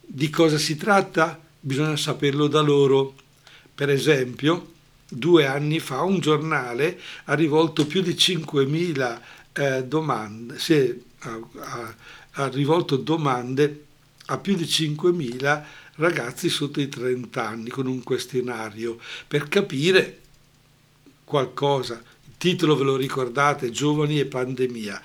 Di 0.00 0.28
cosa 0.28 0.58
si 0.58 0.76
tratta? 0.76 1.40
Bisogna 1.60 1.96
saperlo 1.96 2.46
da 2.46 2.60
loro. 2.60 3.14
Per 3.74 3.88
esempio, 3.88 4.72
due 5.08 5.46
anni 5.46 5.78
fa 5.80 6.02
un 6.02 6.18
giornale 6.18 7.00
ha 7.24 7.34
rivolto 7.34 7.86
più 7.86 8.02
di 8.02 8.12
5.000 8.12 9.20
eh, 9.52 9.84
domande, 9.84 10.58
sì, 10.58 11.02
ha, 11.20 11.40
ha, 11.58 11.94
ha 12.32 12.48
rivolto 12.48 12.96
domande 12.96 13.84
a 14.26 14.38
più 14.38 14.54
di 14.54 14.64
5.000 14.64 15.64
ragazzi 15.94 16.48
sotto 16.48 16.80
i 16.80 16.88
30 16.88 17.46
anni 17.46 17.70
con 17.70 17.86
un 17.86 18.02
questionario 18.02 18.98
per 19.26 19.48
capire 19.48 20.20
qualcosa. 21.28 22.02
Il 22.24 22.32
titolo 22.38 22.74
ve 22.74 22.84
lo 22.84 22.96
ricordate, 22.96 23.70
Giovani 23.70 24.18
e 24.18 24.24
pandemia. 24.24 25.00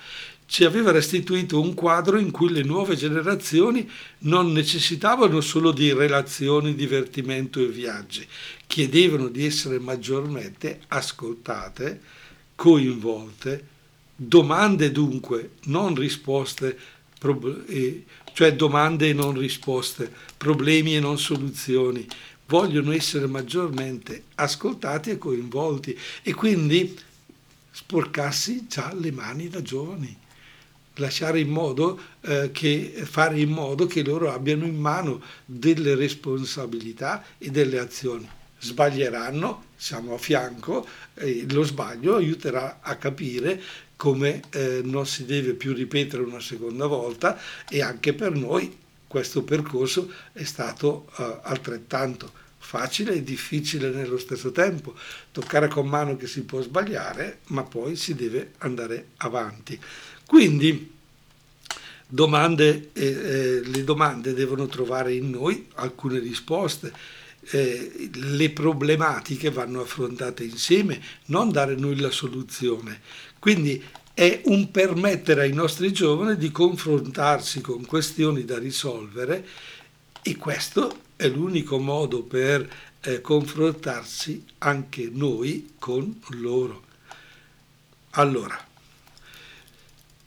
Ci 0.46 0.64
aveva 0.64 0.90
restituito 0.90 1.60
un 1.60 1.74
quadro 1.74 2.18
in 2.18 2.30
cui 2.30 2.50
le 2.50 2.62
nuove 2.62 2.96
generazioni 2.96 3.88
non 4.20 4.52
necessitavano 4.52 5.40
solo 5.40 5.70
di 5.70 5.92
relazioni, 5.92 6.74
divertimento 6.74 7.60
e 7.60 7.66
viaggi, 7.66 8.26
chiedevano 8.66 9.28
di 9.28 9.44
essere 9.44 9.78
maggiormente 9.78 10.80
ascoltate, 10.88 12.00
coinvolte, 12.54 13.66
domande 14.14 14.92
dunque, 14.92 15.52
non 15.64 15.94
risposte 15.94 16.78
cioè 18.34 18.54
domande 18.54 19.08
e 19.08 19.12
non 19.14 19.38
risposte, 19.38 20.12
problemi 20.36 20.94
e 20.94 21.00
non 21.00 21.18
soluzioni. 21.18 22.06
Vogliono 22.46 22.92
essere 22.92 23.26
maggiormente 23.26 24.24
ascoltati 24.34 25.10
e 25.10 25.18
coinvolti 25.18 25.98
e 26.22 26.34
quindi 26.34 26.96
sporcarsi 27.70 28.66
già 28.68 28.92
le 28.94 29.10
mani 29.10 29.48
da 29.48 29.62
giovani, 29.62 30.16
lasciare 30.96 31.40
in 31.40 31.48
modo 31.48 31.98
eh, 32.20 32.50
che, 32.52 33.02
fare 33.04 33.40
in 33.40 33.50
modo 33.50 33.86
che 33.86 34.04
loro 34.04 34.30
abbiano 34.30 34.66
in 34.66 34.76
mano 34.76 35.22
delle 35.44 35.94
responsabilità 35.94 37.24
e 37.38 37.50
delle 37.50 37.78
azioni. 37.78 38.28
Sbaglieranno, 38.58 39.64
siamo 39.74 40.14
a 40.14 40.18
fianco, 40.18 40.86
e 41.14 41.46
lo 41.50 41.62
sbaglio 41.62 42.16
aiuterà 42.16 42.78
a 42.82 42.96
capire 42.96 43.60
come 43.96 44.42
eh, 44.50 44.80
non 44.84 45.06
si 45.06 45.24
deve 45.24 45.54
più 45.54 45.72
ripetere 45.72 46.22
una 46.22 46.40
seconda 46.40 46.86
volta 46.86 47.40
e 47.68 47.82
anche 47.82 48.12
per 48.12 48.32
noi 48.32 48.82
questo 49.14 49.44
percorso 49.44 50.12
è 50.32 50.42
stato 50.42 51.06
eh, 51.18 51.38
altrettanto 51.42 52.32
facile 52.58 53.14
e 53.14 53.22
difficile 53.22 53.90
nello 53.90 54.18
stesso 54.18 54.50
tempo. 54.50 54.92
Toccare 55.30 55.68
con 55.68 55.86
mano 55.86 56.16
che 56.16 56.26
si 56.26 56.42
può 56.42 56.60
sbagliare, 56.60 57.38
ma 57.48 57.62
poi 57.62 57.94
si 57.94 58.16
deve 58.16 58.54
andare 58.58 59.10
avanti. 59.18 59.78
Quindi 60.26 60.90
domande, 62.08 62.90
eh, 62.92 63.04
eh, 63.04 63.60
le 63.64 63.84
domande 63.84 64.34
devono 64.34 64.66
trovare 64.66 65.14
in 65.14 65.30
noi 65.30 65.68
alcune 65.74 66.18
risposte. 66.18 66.92
Eh, 67.50 68.10
le 68.14 68.50
problematiche 68.50 69.52
vanno 69.52 69.82
affrontate 69.82 70.42
insieme, 70.42 71.00
non 71.26 71.52
dare 71.52 71.76
noi 71.76 72.00
la 72.00 72.10
soluzione. 72.10 73.00
Quindi 73.38 73.80
è 74.14 74.42
un 74.44 74.70
permettere 74.70 75.42
ai 75.42 75.52
nostri 75.52 75.92
giovani 75.92 76.36
di 76.36 76.52
confrontarsi 76.52 77.60
con 77.60 77.84
questioni 77.84 78.44
da 78.44 78.58
risolvere 78.58 79.44
e 80.22 80.36
questo 80.36 81.00
è 81.16 81.26
l'unico 81.26 81.78
modo 81.78 82.22
per 82.22 82.66
eh, 83.00 83.20
confrontarsi 83.20 84.44
anche 84.58 85.10
noi 85.12 85.72
con 85.80 86.20
loro. 86.28 86.84
Allora, 88.10 88.56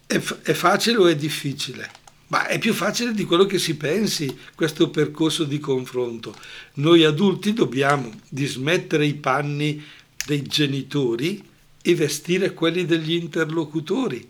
è, 0.05 0.17
è 0.17 0.53
facile 0.53 0.97
o 0.97 1.07
è 1.07 1.15
difficile? 1.15 1.89
Ma 2.27 2.45
è 2.47 2.59
più 2.59 2.73
facile 2.73 3.13
di 3.13 3.23
quello 3.23 3.45
che 3.45 3.57
si 3.57 3.77
pensi 3.77 4.37
questo 4.53 4.89
percorso 4.89 5.45
di 5.45 5.59
confronto. 5.59 6.35
Noi 6.73 7.05
adulti 7.05 7.53
dobbiamo 7.53 8.19
dismettere 8.27 9.05
i 9.05 9.13
panni 9.13 9.81
dei 10.25 10.41
genitori 10.43 11.41
e 11.87 11.95
vestire 11.95 12.53
quelli 12.53 12.83
degli 12.83 13.13
interlocutori. 13.13 14.29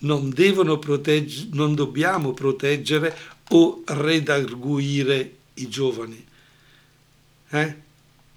Non, 0.00 0.34
protegge, 0.78 1.48
non 1.52 1.74
dobbiamo 1.74 2.34
proteggere 2.34 3.16
o 3.48 3.82
redarguire 3.86 5.36
i 5.54 5.68
giovani. 5.70 6.22
Eh? 7.48 7.74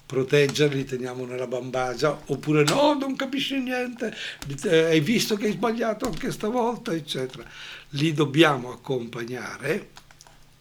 Proteggerli, 0.06 0.86
teniamo 0.86 1.26
nella 1.26 1.46
bambagia, 1.48 2.22
oppure 2.28 2.64
no, 2.64 2.94
non 2.94 3.18
capisci 3.18 3.60
niente, 3.60 4.16
hai 4.64 5.02
visto 5.02 5.36
che 5.36 5.48
hai 5.48 5.52
sbagliato 5.52 6.06
anche 6.06 6.32
stavolta, 6.32 6.94
eccetera. 6.94 7.44
Li 7.90 8.14
dobbiamo 8.14 8.72
accompagnare 8.72 9.90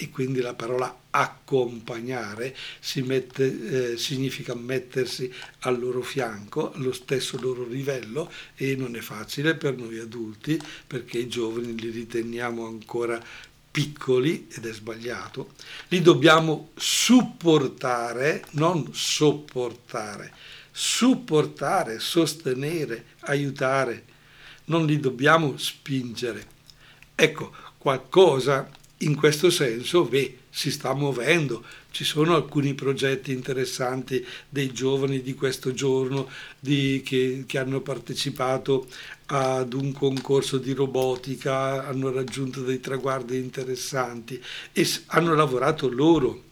e 0.02 0.10
quindi 0.10 0.40
la 0.40 0.54
parola 0.54 1.02
accompagnare 1.10 2.56
mette, 3.04 3.92
eh, 3.92 3.96
significa 3.96 4.52
mettersi 4.52 5.32
al 5.60 5.78
loro 5.78 6.02
fianco, 6.02 6.72
allo 6.72 6.92
stesso 6.92 7.38
loro 7.40 7.64
livello 7.64 8.28
e 8.56 8.74
non 8.74 8.96
è 8.96 9.00
facile 9.00 9.54
per 9.54 9.76
noi 9.76 9.98
adulti 10.00 10.60
perché 10.84 11.18
i 11.18 11.28
giovani 11.28 11.78
li 11.78 11.90
riteniamo 11.90 12.66
ancora 12.66 13.22
piccoli 13.70 14.48
ed 14.50 14.66
è 14.66 14.72
sbagliato, 14.72 15.52
li 15.88 16.02
dobbiamo 16.02 16.70
supportare, 16.74 18.44
non 18.52 18.92
sopportare, 18.92 20.32
supportare, 20.72 22.00
sostenere, 22.00 23.04
aiutare, 23.20 24.04
non 24.64 24.84
li 24.84 24.98
dobbiamo 24.98 25.56
spingere. 25.56 26.46
Ecco, 27.14 27.52
qualcosa 27.78 28.68
in 29.02 29.14
questo 29.16 29.50
senso 29.50 30.04
beh, 30.04 30.38
si 30.50 30.70
sta 30.70 30.94
muovendo. 30.94 31.64
Ci 31.90 32.04
sono 32.04 32.34
alcuni 32.34 32.74
progetti 32.74 33.32
interessanti 33.32 34.24
dei 34.48 34.72
giovani 34.72 35.22
di 35.22 35.34
questo 35.34 35.72
giorno 35.72 36.28
di, 36.58 37.02
che, 37.04 37.44
che, 37.46 37.58
hanno 37.58 37.80
partecipato 37.80 38.86
ad 39.26 39.72
un 39.72 39.92
concorso 39.92 40.58
di 40.58 40.72
robotica, 40.72 41.86
hanno 41.86 42.10
raggiunto 42.10 42.62
dei 42.62 42.80
traguardi 42.80 43.36
interessanti 43.36 44.42
e 44.72 44.88
hanno 45.06 45.34
lavorato 45.34 45.88
loro. 45.88 46.50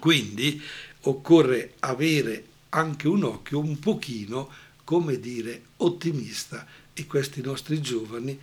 Quindi 0.00 0.60
occorre 1.02 1.74
avere 1.80 2.44
anche 2.70 3.08
un 3.08 3.24
occhio 3.24 3.58
un 3.58 3.78
pochino, 3.78 4.50
come 4.84 5.18
dire, 5.20 5.62
ottimista 5.76 6.66
e 6.92 7.06
questi 7.06 7.40
nostri 7.40 7.80
giovani 7.80 8.38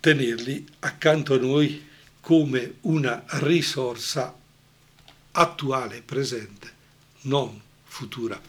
tenerli 0.00 0.66
accanto 0.80 1.34
a 1.34 1.38
noi 1.38 1.84
come 2.20 2.74
una 2.82 3.24
risorsa 3.40 4.34
attuale, 5.32 6.02
presente, 6.02 6.72
non 7.22 7.60
futura. 7.84 8.40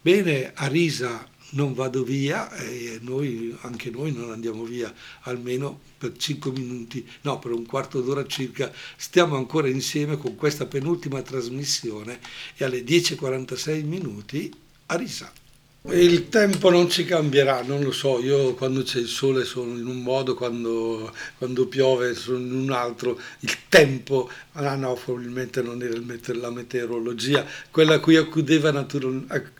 Bene, 0.00 0.52
Arisa 0.54 1.28
non 1.50 1.74
vado 1.74 2.02
via 2.02 2.52
e 2.56 2.98
noi, 3.02 3.56
anche 3.62 3.90
noi 3.90 4.12
non 4.12 4.30
andiamo 4.30 4.64
via 4.64 4.92
almeno 5.22 5.80
per 5.96 6.16
5 6.16 6.50
minuti, 6.50 7.06
no, 7.22 7.38
per 7.38 7.52
un 7.52 7.64
quarto 7.64 8.00
d'ora 8.00 8.26
circa, 8.26 8.72
stiamo 8.96 9.36
ancora 9.36 9.68
insieme 9.68 10.16
con 10.16 10.34
questa 10.34 10.66
penultima 10.66 11.22
trasmissione 11.22 12.20
e 12.56 12.64
alle 12.64 12.82
10.46 12.82 13.84
minuti 13.84 14.52
Arisa. 14.86 15.32
Il 15.88 16.28
tempo 16.28 16.68
non 16.68 16.90
ci 16.90 17.04
cambierà, 17.04 17.62
non 17.62 17.82
lo 17.82 17.92
so, 17.92 18.20
io 18.20 18.54
quando 18.54 18.82
c'è 18.82 18.98
il 18.98 19.06
sole 19.06 19.44
sono 19.44 19.76
in 19.76 19.86
un 19.86 20.02
modo, 20.02 20.34
quando, 20.34 21.12
quando 21.38 21.66
piove 21.68 22.14
sono 22.14 22.38
in 22.38 22.52
un 22.52 22.70
altro, 22.72 23.18
il 23.40 23.56
tempo, 23.68 24.28
ah 24.52 24.74
no, 24.74 24.94
probabilmente 24.94 25.62
non 25.62 25.80
era 25.82 25.94
la 26.34 26.50
meteorologia, 26.50 27.46
quella 27.70 27.94
a 27.94 28.00
cui 28.00 28.16
accudeva 28.16 28.72
naturalmente 28.72 29.52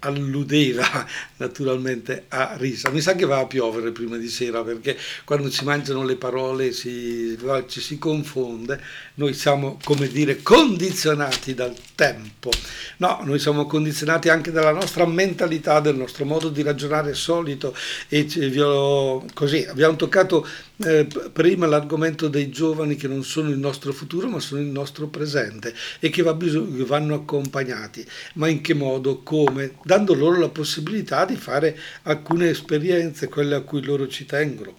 alludeva 0.00 1.06
naturalmente 1.36 2.24
a 2.28 2.54
risa. 2.56 2.90
Mi 2.90 3.00
sa 3.00 3.14
che 3.14 3.24
va 3.24 3.38
a 3.38 3.46
piovere 3.46 3.92
prima 3.92 4.16
di 4.16 4.28
sera 4.28 4.62
perché 4.62 4.96
quando 5.24 5.50
si 5.50 5.64
mangiano 5.64 6.04
le 6.04 6.16
parole 6.16 6.72
si, 6.72 7.36
ci 7.66 7.80
si 7.80 7.98
confonde. 7.98 8.80
Noi 9.14 9.34
siamo, 9.34 9.78
come 9.82 10.08
dire, 10.08 10.42
condizionati 10.42 11.54
dal 11.54 11.74
tempo. 11.94 12.50
No, 12.98 13.20
noi 13.24 13.38
siamo 13.38 13.66
condizionati 13.66 14.28
anche 14.28 14.50
dalla 14.52 14.72
nostra 14.72 15.06
mentalità, 15.06 15.80
del 15.80 15.96
nostro 15.96 16.24
modo 16.24 16.48
di 16.48 16.62
ragionare 16.62 17.14
solito 17.14 17.74
e 18.08 18.26
ho, 18.60 19.24
così 19.34 19.64
abbiamo 19.64 19.96
toccato 19.96 20.46
eh, 20.84 21.06
prima 21.32 21.66
l'argomento 21.66 22.28
dei 22.28 22.50
giovani 22.50 22.94
che 22.94 23.08
non 23.08 23.24
sono 23.24 23.50
il 23.50 23.58
nostro 23.58 23.92
futuro 23.92 24.28
ma 24.28 24.38
sono 24.38 24.60
il 24.60 24.68
nostro 24.68 25.08
presente 25.08 25.74
e 25.98 26.08
che 26.10 26.22
va 26.22 26.34
bisog- 26.34 26.84
vanno 26.84 27.14
accompagnati. 27.14 28.06
Ma 28.34 28.48
in 28.48 28.60
che 28.60 28.74
modo, 28.74 29.22
come? 29.22 29.74
Dando 29.88 30.12
loro 30.12 30.38
la 30.38 30.50
possibilità 30.50 31.24
di 31.24 31.36
fare 31.36 31.74
alcune 32.02 32.50
esperienze, 32.50 33.28
quelle 33.28 33.54
a 33.54 33.62
cui 33.62 33.82
loro 33.82 34.06
ci 34.06 34.26
tengono, 34.26 34.76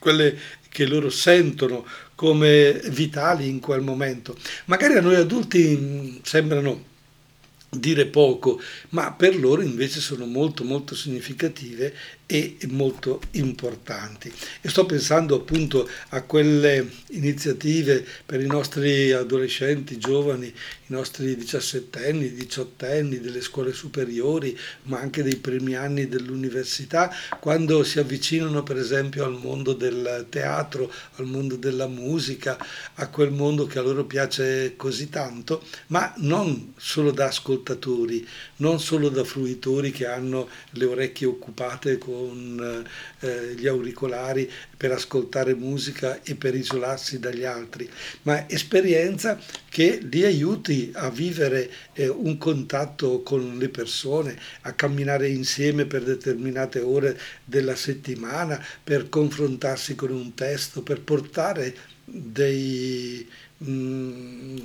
quelle 0.00 0.36
che 0.68 0.84
loro 0.84 1.10
sentono 1.10 1.86
come 2.16 2.72
vitali 2.86 3.46
in 3.48 3.60
quel 3.60 3.82
momento. 3.82 4.36
Magari 4.64 4.96
a 4.96 5.00
noi 5.00 5.14
adulti 5.14 5.78
mm, 5.80 6.16
sembrano 6.22 6.86
dire 7.68 8.06
poco, 8.06 8.60
ma 8.88 9.12
per 9.12 9.38
loro 9.38 9.62
invece 9.62 10.00
sono 10.00 10.26
molto 10.26 10.64
molto 10.64 10.96
significative 10.96 11.94
e 12.30 12.58
molto 12.68 13.22
importanti. 13.32 14.30
E 14.60 14.68
sto 14.68 14.84
pensando 14.84 15.34
appunto 15.34 15.88
a 16.10 16.20
quelle 16.20 16.86
iniziative 17.12 18.06
per 18.26 18.42
i 18.42 18.46
nostri 18.46 19.12
adolescenti, 19.12 19.96
giovani, 19.96 20.46
i 20.48 20.52
nostri 20.92 21.34
diciassettenni, 21.36 22.34
diciottenni 22.34 23.20
delle 23.20 23.40
scuole 23.40 23.72
superiori, 23.72 24.56
ma 24.84 24.98
anche 24.98 25.22
dei 25.22 25.36
primi 25.36 25.74
anni 25.74 26.06
dell'università, 26.06 27.10
quando 27.40 27.82
si 27.82 27.98
avvicinano 27.98 28.62
per 28.62 28.76
esempio 28.76 29.24
al 29.24 29.38
mondo 29.40 29.72
del 29.72 30.26
teatro, 30.28 30.92
al 31.14 31.24
mondo 31.24 31.56
della 31.56 31.86
musica, 31.86 32.58
a 32.96 33.08
quel 33.08 33.30
mondo 33.30 33.66
che 33.66 33.78
a 33.78 33.82
loro 33.82 34.04
piace 34.04 34.74
così 34.76 35.08
tanto, 35.08 35.62
ma 35.86 36.12
non 36.18 36.74
solo 36.76 37.10
da 37.10 37.28
ascoltatori, 37.28 38.26
non 38.56 38.78
solo 38.80 39.08
da 39.08 39.24
fruitori 39.24 39.92
che 39.92 40.06
hanno 40.06 40.50
le 40.72 40.84
orecchie 40.84 41.26
occupate 41.26 41.96
con 41.96 42.16
con 42.18 42.86
eh, 43.20 43.54
gli 43.56 43.68
auricolari 43.68 44.50
per 44.76 44.90
ascoltare 44.90 45.54
musica 45.54 46.20
e 46.24 46.34
per 46.34 46.56
isolarsi 46.56 47.20
dagli 47.20 47.44
altri, 47.44 47.88
ma 48.22 48.48
esperienza 48.48 49.38
che 49.68 50.00
li 50.02 50.24
aiuti 50.24 50.90
a 50.94 51.10
vivere 51.10 51.70
eh, 51.92 52.08
un 52.08 52.36
contatto 52.38 53.22
con 53.22 53.56
le 53.58 53.68
persone, 53.68 54.36
a 54.62 54.72
camminare 54.72 55.28
insieme 55.28 55.86
per 55.86 56.02
determinate 56.02 56.80
ore 56.80 57.18
della 57.44 57.76
settimana, 57.76 58.60
per 58.82 59.08
confrontarsi 59.08 59.94
con 59.94 60.10
un 60.10 60.34
testo, 60.34 60.82
per 60.82 61.00
portare 61.00 61.74
dei... 62.04 63.26
Mm, 63.64 64.58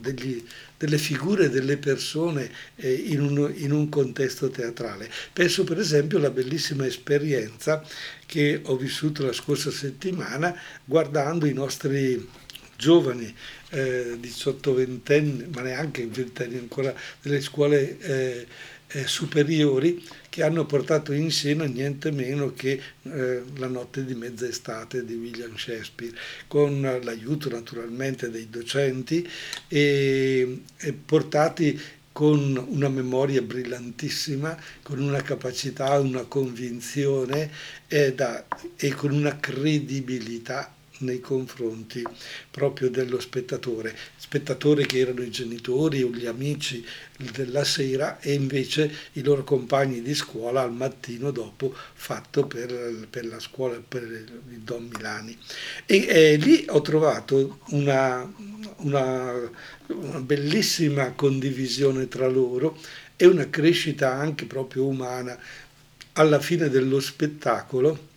degli, 0.00 0.44
delle 0.76 0.98
figure 0.98 1.48
delle 1.48 1.78
persone 1.78 2.50
eh, 2.76 2.92
in, 2.92 3.20
un, 3.20 3.52
in, 3.56 3.72
un, 3.72 3.88
contesto 3.88 4.50
teatrale. 4.50 5.10
Penso 5.32 5.64
per 5.64 5.78
esempio 5.78 6.18
alla 6.18 6.30
bellissima 6.30 6.86
esperienza 6.86 7.82
che 8.26 8.60
ho 8.62 8.76
vissuto 8.76 9.24
la 9.24 9.32
scorsa 9.32 9.70
settimana 9.70 10.54
guardando 10.84 11.46
i 11.46 11.54
nostri 11.54 12.28
giovani 12.76 13.34
eh, 13.70 14.18
18-20 14.20 15.46
ma 15.54 15.62
neanche 15.62 16.06
ventenni 16.06 16.58
ancora 16.58 16.94
delle 17.22 17.40
scuole 17.40 18.46
eh, 18.96 19.00
eh, 19.00 19.06
superiori 19.06 20.02
che 20.30 20.42
hanno 20.42 20.64
portato 20.64 21.12
in 21.12 21.30
scena 21.30 21.64
niente 21.64 22.10
meno 22.10 22.52
che 22.52 22.80
eh, 23.02 23.42
La 23.56 23.66
notte 23.66 24.04
di 24.04 24.14
mezza 24.14 24.46
estate 24.46 25.04
di 25.04 25.14
William 25.14 25.56
Shakespeare, 25.56 26.16
con 26.46 26.80
l'aiuto 27.02 27.50
naturalmente 27.50 28.30
dei 28.30 28.48
docenti 28.48 29.28
e, 29.68 30.62
e 30.76 30.92
portati 30.92 31.78
con 32.12 32.64
una 32.70 32.88
memoria 32.88 33.42
brillantissima, 33.42 34.58
con 34.82 35.00
una 35.00 35.20
capacità, 35.20 35.98
una 35.98 36.24
convinzione 36.24 37.50
e, 37.86 38.14
da, 38.14 38.46
e 38.76 38.94
con 38.94 39.12
una 39.12 39.38
credibilità 39.38 40.75
nei 40.98 41.20
confronti 41.20 42.02
proprio 42.50 42.90
dello 42.90 43.20
spettatore, 43.20 43.96
spettatore 44.16 44.86
che 44.86 44.98
erano 44.98 45.22
i 45.22 45.30
genitori 45.30 46.02
o 46.02 46.08
gli 46.08 46.26
amici 46.26 46.84
della 47.32 47.64
sera 47.64 48.18
e 48.20 48.32
invece 48.32 48.90
i 49.12 49.22
loro 49.22 49.44
compagni 49.44 50.02
di 50.02 50.14
scuola 50.14 50.62
al 50.62 50.72
mattino 50.72 51.30
dopo 51.30 51.74
fatto 51.94 52.46
per, 52.46 53.06
per 53.10 53.26
la 53.26 53.40
scuola, 53.40 53.80
per 53.86 54.02
il 54.02 54.60
Don 54.60 54.88
Milani. 54.92 55.36
E 55.84 56.06
eh, 56.08 56.36
lì 56.36 56.64
ho 56.68 56.80
trovato 56.80 57.60
una, 57.70 58.30
una, 58.78 59.50
una 59.86 60.20
bellissima 60.20 61.12
condivisione 61.12 62.08
tra 62.08 62.28
loro 62.28 62.78
e 63.16 63.26
una 63.26 63.48
crescita 63.48 64.12
anche 64.12 64.44
proprio 64.46 64.86
umana. 64.86 65.38
Alla 66.18 66.40
fine 66.40 66.70
dello 66.70 66.98
spettacolo 67.00 68.14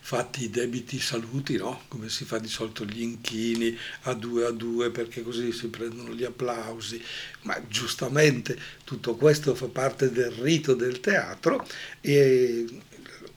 fatti 0.00 0.44
i 0.44 0.50
debiti 0.50 1.00
saluti, 1.00 1.56
no? 1.56 1.82
come 1.88 2.08
si 2.08 2.24
fa 2.24 2.38
di 2.38 2.48
solito 2.48 2.84
gli 2.84 3.02
inchini 3.02 3.76
a 4.02 4.14
due 4.14 4.46
a 4.46 4.50
due 4.50 4.90
perché 4.90 5.22
così 5.22 5.52
si 5.52 5.68
prendono 5.68 6.14
gli 6.14 6.24
applausi, 6.24 7.02
ma 7.42 7.60
giustamente 7.68 8.58
tutto 8.84 9.16
questo 9.16 9.54
fa 9.54 9.66
parte 9.66 10.10
del 10.10 10.30
rito 10.30 10.74
del 10.74 11.00
teatro 11.00 11.66
e 12.00 12.66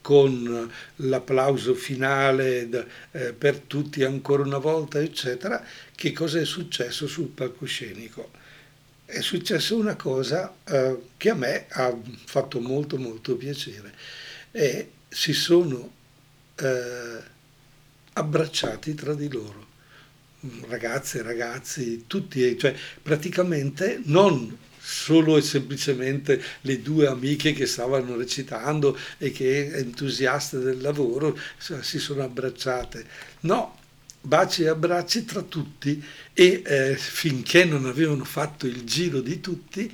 con 0.02 0.70
l'applauso 0.96 1.74
finale 1.74 2.68
eh, 3.12 3.32
per 3.32 3.58
tutti 3.60 4.02
ancora 4.02 4.42
una 4.42 4.58
volta, 4.58 5.00
eccetera, 5.00 5.64
che 5.94 6.12
cosa 6.12 6.40
è 6.40 6.44
successo 6.44 7.06
sul 7.06 7.28
palcoscenico? 7.28 8.30
È 9.04 9.20
successa 9.20 9.74
una 9.74 9.94
cosa 9.94 10.54
eh, 10.64 10.96
che 11.16 11.30
a 11.30 11.34
me 11.34 11.66
ha 11.68 11.96
fatto 12.24 12.60
molto 12.60 12.98
molto 12.98 13.36
piacere 13.36 13.94
e 14.50 14.90
si 15.08 15.32
sono 15.32 16.00
eh, 16.56 17.22
abbracciati 18.14 18.94
tra 18.94 19.14
di 19.14 19.30
loro, 19.30 19.66
ragazze, 20.68 21.22
ragazzi, 21.22 22.04
tutti, 22.06 22.58
cioè 22.58 22.74
praticamente 23.02 24.00
non 24.04 24.58
solo 24.84 25.36
e 25.36 25.42
semplicemente 25.42 26.42
le 26.62 26.82
due 26.82 27.06
amiche 27.06 27.52
che 27.52 27.66
stavano 27.66 28.16
recitando 28.16 28.98
e 29.18 29.30
che 29.30 29.72
entusiaste 29.76 30.58
del 30.58 30.80
lavoro 30.80 31.38
si 31.80 31.98
sono 32.00 32.24
abbracciate. 32.24 33.06
No, 33.40 33.78
baci 34.20 34.62
e 34.62 34.68
abbracci 34.68 35.24
tra 35.24 35.42
tutti 35.42 36.02
e 36.32 36.62
eh, 36.64 36.96
finché 36.96 37.64
non 37.64 37.86
avevano 37.86 38.24
fatto 38.24 38.66
il 38.66 38.84
giro 38.84 39.20
di 39.20 39.40
tutti 39.40 39.92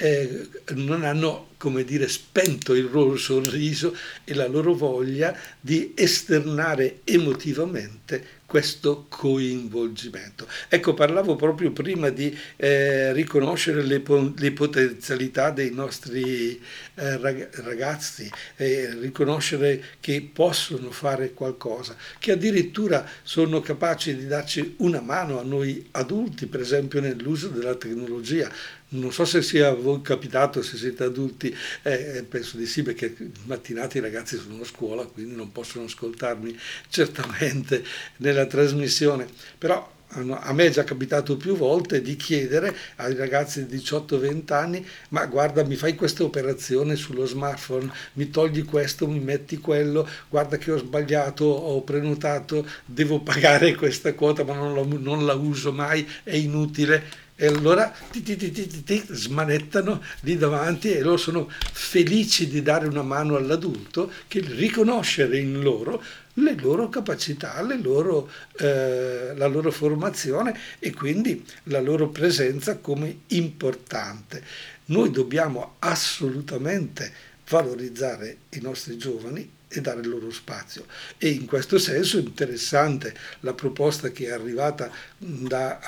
eh, 0.00 0.48
non 0.74 1.02
hanno, 1.02 1.48
come 1.56 1.82
dire, 1.82 2.08
spento 2.08 2.72
il 2.72 2.88
loro 2.90 3.16
sorriso 3.16 3.96
e 4.24 4.32
la 4.34 4.46
loro 4.46 4.74
voglia 4.74 5.36
di 5.60 5.92
esternare 5.96 7.00
emotivamente 7.02 8.37
questo 8.48 9.04
coinvolgimento. 9.10 10.48
Ecco, 10.68 10.94
parlavo 10.94 11.36
proprio 11.36 11.70
prima 11.70 12.08
di 12.08 12.34
eh, 12.56 13.12
riconoscere 13.12 13.82
le, 13.82 14.02
le, 14.36 14.52
potenzialità 14.52 15.50
dei 15.50 15.70
nostri 15.70 16.58
eh, 16.94 17.18
ragazzi, 17.62 18.26
eh, 18.56 18.94
riconoscere 19.00 19.84
che 20.00 20.26
possono 20.32 20.90
fare 20.90 21.34
qualcosa, 21.34 21.94
che 22.18 22.32
addirittura 22.32 23.06
sono 23.22 23.60
capaci 23.60 24.16
di 24.16 24.26
darci 24.26 24.76
una 24.78 25.02
mano 25.02 25.38
a 25.38 25.42
noi 25.42 25.86
adulti, 25.90 26.46
per 26.46 26.60
esempio 26.60 27.02
nell'uso 27.02 27.48
della 27.48 27.74
tecnologia 27.74 28.50
non 28.90 29.12
so 29.12 29.24
se 29.24 29.42
sia 29.42 29.68
a 29.68 29.74
voi 29.74 30.00
capitato, 30.00 30.62
se 30.62 30.76
siete 30.76 31.04
adulti, 31.04 31.54
eh, 31.82 32.24
penso 32.26 32.56
di 32.56 32.64
sì 32.64 32.82
perché 32.82 33.14
mattinate 33.44 33.98
i 33.98 34.00
ragazzi 34.00 34.38
sono 34.38 34.62
a 34.62 34.64
scuola, 34.64 35.04
quindi 35.04 35.34
non 35.34 35.52
possono 35.52 35.84
ascoltarmi 35.84 36.58
certamente 36.88 37.84
nella 38.18 38.37
trasmissione, 38.46 39.26
però 39.56 39.96
a 40.10 40.52
me 40.54 40.66
è 40.66 40.70
già 40.70 40.84
capitato 40.84 41.36
più 41.36 41.54
volte 41.54 42.00
di 42.00 42.16
chiedere 42.16 42.74
ai 42.96 43.14
ragazzi 43.14 43.66
di 43.66 43.76
18-20 43.76 44.52
anni 44.54 44.86
ma 45.10 45.26
guarda 45.26 45.64
mi 45.64 45.76
fai 45.76 45.94
questa 45.94 46.24
operazione 46.24 46.96
sullo 46.96 47.26
smartphone 47.26 47.92
mi 48.14 48.30
togli 48.30 48.64
questo 48.64 49.06
mi 49.06 49.20
metti 49.20 49.58
quello 49.58 50.08
guarda 50.30 50.56
che 50.56 50.72
ho 50.72 50.78
sbagliato 50.78 51.44
ho 51.44 51.82
prenotato 51.82 52.66
devo 52.86 53.20
pagare 53.20 53.74
questa 53.74 54.14
quota 54.14 54.44
ma 54.44 54.54
non 54.54 54.74
la, 54.74 54.98
non 54.98 55.26
la 55.26 55.34
uso 55.34 55.72
mai 55.72 56.08
è 56.22 56.34
inutile. 56.34 57.26
E 57.40 57.46
allora 57.46 57.92
ti, 58.10 58.20
ti, 58.20 58.36
ti, 58.36 58.50
ti, 58.50 59.04
smanettano 59.10 60.02
lì 60.22 60.36
davanti 60.36 60.90
e 60.90 61.02
loro 61.02 61.16
sono 61.16 61.48
felici 61.70 62.48
di 62.48 62.62
dare 62.62 62.88
una 62.88 63.02
mano 63.02 63.36
all'adulto 63.36 64.10
che 64.26 64.40
riconoscere 64.44 65.38
in 65.38 65.60
loro 65.60 66.02
le 66.38 66.54
loro 66.56 66.88
capacità, 66.88 67.60
le 67.62 67.80
loro, 67.80 68.30
eh, 68.58 69.32
la 69.36 69.46
loro 69.46 69.70
formazione 69.70 70.58
e 70.78 70.92
quindi 70.92 71.44
la 71.64 71.80
loro 71.80 72.08
presenza 72.08 72.78
come 72.78 73.20
importante. 73.28 74.42
Noi 74.86 75.10
dobbiamo 75.10 75.74
assolutamente 75.80 77.12
valorizzare 77.48 78.36
i 78.50 78.60
nostri 78.60 78.96
giovani 78.96 79.56
e 79.68 79.80
dare 79.80 80.00
il 80.00 80.08
loro 80.08 80.30
spazio. 80.30 80.86
E 81.18 81.28
in 81.28 81.46
questo 81.46 81.78
senso 81.78 82.18
è 82.18 82.20
interessante 82.20 83.14
la 83.40 83.52
proposta 83.52 84.10
che 84.10 84.26
è 84.26 84.30
arrivata 84.30 84.90
da, 85.18 85.78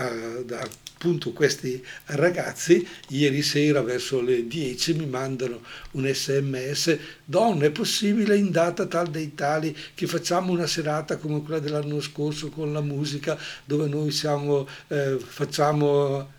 da 0.44 0.68
appunto 1.00 1.32
questi 1.32 1.82
ragazzi 2.06 2.86
ieri 3.08 3.40
sera 3.40 3.80
verso 3.80 4.20
le 4.20 4.46
10 4.46 4.94
mi 4.96 5.06
mandano 5.06 5.62
un 5.92 6.06
sms 6.06 6.98
donna 7.24 7.64
è 7.64 7.70
possibile 7.70 8.36
in 8.36 8.50
data 8.50 8.84
tal 8.84 9.08
dei 9.08 9.34
tali 9.34 9.74
che 9.94 10.06
facciamo 10.06 10.52
una 10.52 10.66
serata 10.66 11.16
come 11.16 11.42
quella 11.42 11.58
dell'anno 11.58 12.02
scorso 12.02 12.50
con 12.50 12.74
la 12.74 12.82
musica 12.82 13.38
dove 13.64 13.88
noi 13.88 14.10
siamo 14.10 14.68
eh, 14.88 15.16
facciamo 15.18 16.30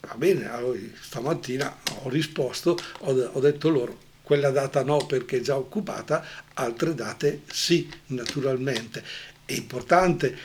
va 0.00 0.14
bene 0.16 0.50
allora 0.50 0.80
stamattina 1.00 1.78
ho 2.02 2.08
risposto 2.08 2.76
ho, 3.02 3.12
ho 3.12 3.40
detto 3.40 3.68
loro 3.68 4.06
quella 4.28 4.50
data 4.50 4.84
no 4.84 4.98
perché 5.06 5.38
è 5.38 5.40
già 5.40 5.56
occupata 5.56 6.22
altre 6.52 6.94
date 6.94 7.44
sì 7.50 7.90
naturalmente. 8.08 9.02
È 9.46 9.54
importante 9.54 10.36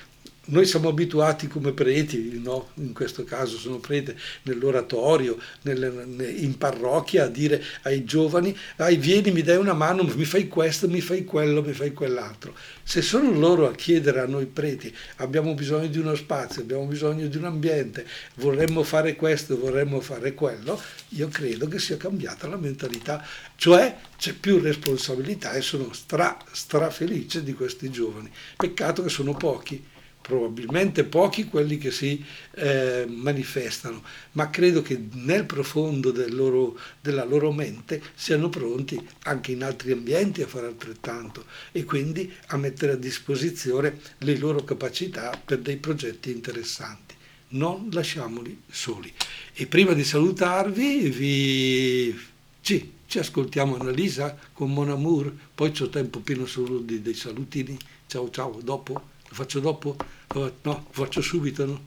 noi 0.45 0.65
siamo 0.65 0.89
abituati 0.89 1.47
come 1.47 1.71
preti, 1.71 2.41
no? 2.43 2.71
in 2.75 2.91
questo 2.91 3.23
caso 3.23 3.58
sono 3.58 3.77
prete, 3.77 4.17
nell'oratorio, 4.43 5.38
nel, 5.62 6.36
in 6.38 6.58
parrocchia 6.58 7.25
a 7.25 7.27
dire 7.27 7.63
ai 7.84 8.03
giovani, 8.03 8.56
dai 8.75 8.97
vieni 8.97 9.32
mi 9.32 9.41
dai 9.41 9.56
una 9.56 9.73
mano, 9.73 10.03
mi 10.03 10.25
fai 10.25 10.49
questo, 10.49 10.89
mi 10.89 10.99
fai 10.99 11.23
quello, 11.23 11.62
mi 11.62 11.71
fai 11.71 11.93
quell'altro. 11.93 12.53
Se 12.84 13.01
sono 13.01 13.32
loro 13.32 13.69
a 13.69 13.73
chiedere 13.73 14.19
a 14.19 14.25
noi 14.25 14.45
preti, 14.45 14.93
abbiamo 15.17 15.53
bisogno 15.53 15.88
di 15.88 15.97
uno 15.97 16.13
spazio, 16.15 16.62
abbiamo 16.62 16.86
bisogno 16.86 17.27
di 17.27 17.38
un 17.38 17.45
ambiente, 17.45 18.06
vorremmo 18.36 18.84
fare 18.84 19.15
questo, 19.15 19.58
vorremmo 19.58 20.01
fare 20.01 20.34
quello, 20.34 20.77
io 21.10 21.29
credo 21.29 21.69
che 21.69 21.79
sia 21.79 21.95
cambiata 21.95 22.49
la 22.49 22.58
mentalità, 22.58 23.25
cioè 23.56 23.95
c'è 24.17 24.34
più 24.34 24.60
responsabilità 24.60 25.53
e 25.53 25.62
sono 25.62 25.93
stra, 25.93 26.38
stra 26.51 26.89
felice 26.89 27.43
di 27.43 27.53
questi 27.53 27.89
giovani. 27.89 28.29
Peccato 28.58 29.03
che 29.03 29.10
sono 29.10 29.34
pochi 29.36 29.91
probabilmente 30.23 31.03
pochi 31.03 31.45
quelli 31.45 31.77
che 31.77 31.91
si 31.91 32.23
eh, 32.55 33.05
manifestano, 33.07 34.01
ma 34.31 34.49
credo 34.49 34.81
che 34.81 34.97
nel 35.12 35.45
profondo 35.45 36.12
del 36.12 36.33
loro, 36.33 36.79
della 37.01 37.25
loro 37.25 37.51
mente 37.51 38.01
siano 38.15 38.47
pronti 38.47 39.05
anche 39.23 39.51
in 39.51 39.63
altri 39.63 39.91
ambienti 39.91 40.41
a 40.41 40.47
fare 40.47 40.67
altrettanto 40.67 41.45
e 41.73 41.83
quindi 41.83 42.33
a 42.47 42.57
mettere 42.57 42.93
a 42.93 42.95
disposizione 42.95 43.99
le 44.19 44.38
loro 44.38 44.63
capacità 44.63 45.39
per 45.43 45.59
dei 45.59 45.75
progetti 45.75 46.31
interessanti. 46.31 47.13
Non 47.49 47.89
lasciamoli 47.91 48.62
soli. 48.71 49.13
E 49.53 49.67
prima 49.67 49.93
di 49.93 50.03
salutarvi 50.05 51.09
vi... 51.09 52.19
Sì, 52.62 52.93
ci 53.05 53.19
ascoltiamo 53.19 53.75
Annalisa 53.75 54.38
con 54.53 54.71
Mon 54.71 54.89
Amour, 54.89 55.31
poi 55.53 55.71
c'ho 55.71 55.89
tempo 55.89 56.21
pieno 56.21 56.45
solo 56.45 56.79
di, 56.79 57.01
dei 57.01 57.13
salutini. 57.13 57.77
Ciao 58.07 58.29
ciao, 58.31 58.59
dopo. 58.63 59.12
Lo 59.34 59.39
faccio 59.41 59.60
dopo? 59.60 59.96
No, 60.36 60.52
lo 60.62 60.86
faccio 60.91 61.19
subito, 61.19 61.65
no? 61.65 61.82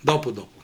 Dopo, 0.00 0.30
dopo. 0.30 0.62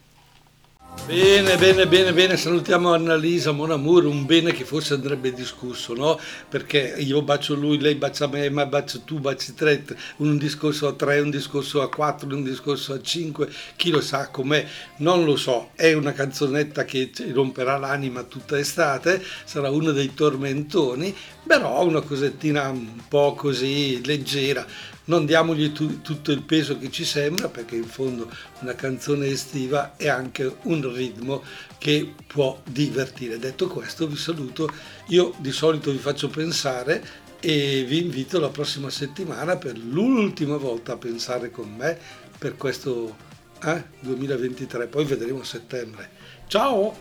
Bene, 1.07 1.57
bene, 1.57 1.87
bene, 1.87 2.13
bene, 2.13 2.37
salutiamo 2.39 2.93
Annalisa 2.95 3.53
Mon 3.53 3.71
Amour, 3.71 4.07
un 4.07 4.25
bene 4.25 4.53
che 4.53 4.65
forse 4.65 4.95
andrebbe 4.95 5.33
discusso, 5.33 5.95
no? 5.95 6.19
Perché 6.49 6.95
io 6.99 7.21
bacio 7.23 7.55
lui, 7.55 7.79
lei 7.79 7.97
bacia 7.97 8.27
me, 8.29 8.49
ma 8.49 8.65
bacio 8.65 9.03
tu, 9.03 9.19
baci 9.19 9.55
tre, 9.55 9.85
un 10.17 10.39
discorso 10.39 10.89
a 10.89 10.95
tre, 10.95 11.21
un 11.21 11.31
discorso 11.31 11.83
a 11.83 11.91
quattro, 11.91 12.35
un 12.35 12.43
discorso 12.43 12.95
a 12.95 13.03
cinque, 13.03 13.51
chi 13.77 13.91
lo 13.91 14.01
sa 14.01 14.29
com'è, 14.29 14.67
non 14.97 15.25
lo 15.25 15.37
so, 15.37 15.71
è 15.75 15.93
una 15.93 16.13
canzonetta 16.13 16.85
che 16.85 17.11
romperà 17.33 17.77
l'anima 17.77 18.23
tutta 18.23 18.59
estate, 18.59 19.23
sarà 19.45 19.71
uno 19.71 19.93
dei 19.93 20.13
tormentoni, 20.15 21.15
però 21.47 21.85
una 21.85 22.01
cosettina 22.01 22.69
un 22.69 23.03
po' 23.09 23.35
così 23.35 24.05
leggera, 24.05 24.67
non 25.05 25.27
diamogli 25.27 25.73
tu, 25.73 26.03
tutto 26.03 26.31
il 26.33 26.43
peso 26.43 26.79
che 26.79 26.91
ci 26.91 27.05
sembra 27.05 27.49
perché 27.49 27.77
in 27.77 27.85
fondo 27.85 28.31
una 28.61 28.75
canzone 28.75 29.27
estiva 29.27 29.97
è 29.97 30.09
anche 30.09 30.57
un 30.63 30.93
ritmo 30.93 31.43
che 31.79 32.15
può 32.27 32.61
divertire. 32.65 33.39
Detto 33.39 33.69
questo 33.69 34.07
vi 34.07 34.17
saluto, 34.17 34.71
io 35.09 35.35
di 35.39 35.53
solito 35.53 35.91
vi 35.91 35.99
faccio 35.99 36.29
pensare 36.29 37.29
e 37.41 37.85
vi 37.87 38.03
invito 38.03 38.39
la 38.39 38.51
prossima 38.51 38.91
settimana 38.91 39.57
per 39.57 39.79
l'ultima 39.79 40.57
volta 40.57 40.93
a 40.93 40.99
pensare 40.99 41.51
con 41.51 41.75
me 41.75 41.99
per 42.39 42.57
questo 42.57 43.17
eh, 43.65 43.85
2023, 44.01 44.87
poi 44.87 45.05
vedremo 45.05 45.41
a 45.41 45.45
settembre. 45.45 46.11
Ciao! 46.47 46.95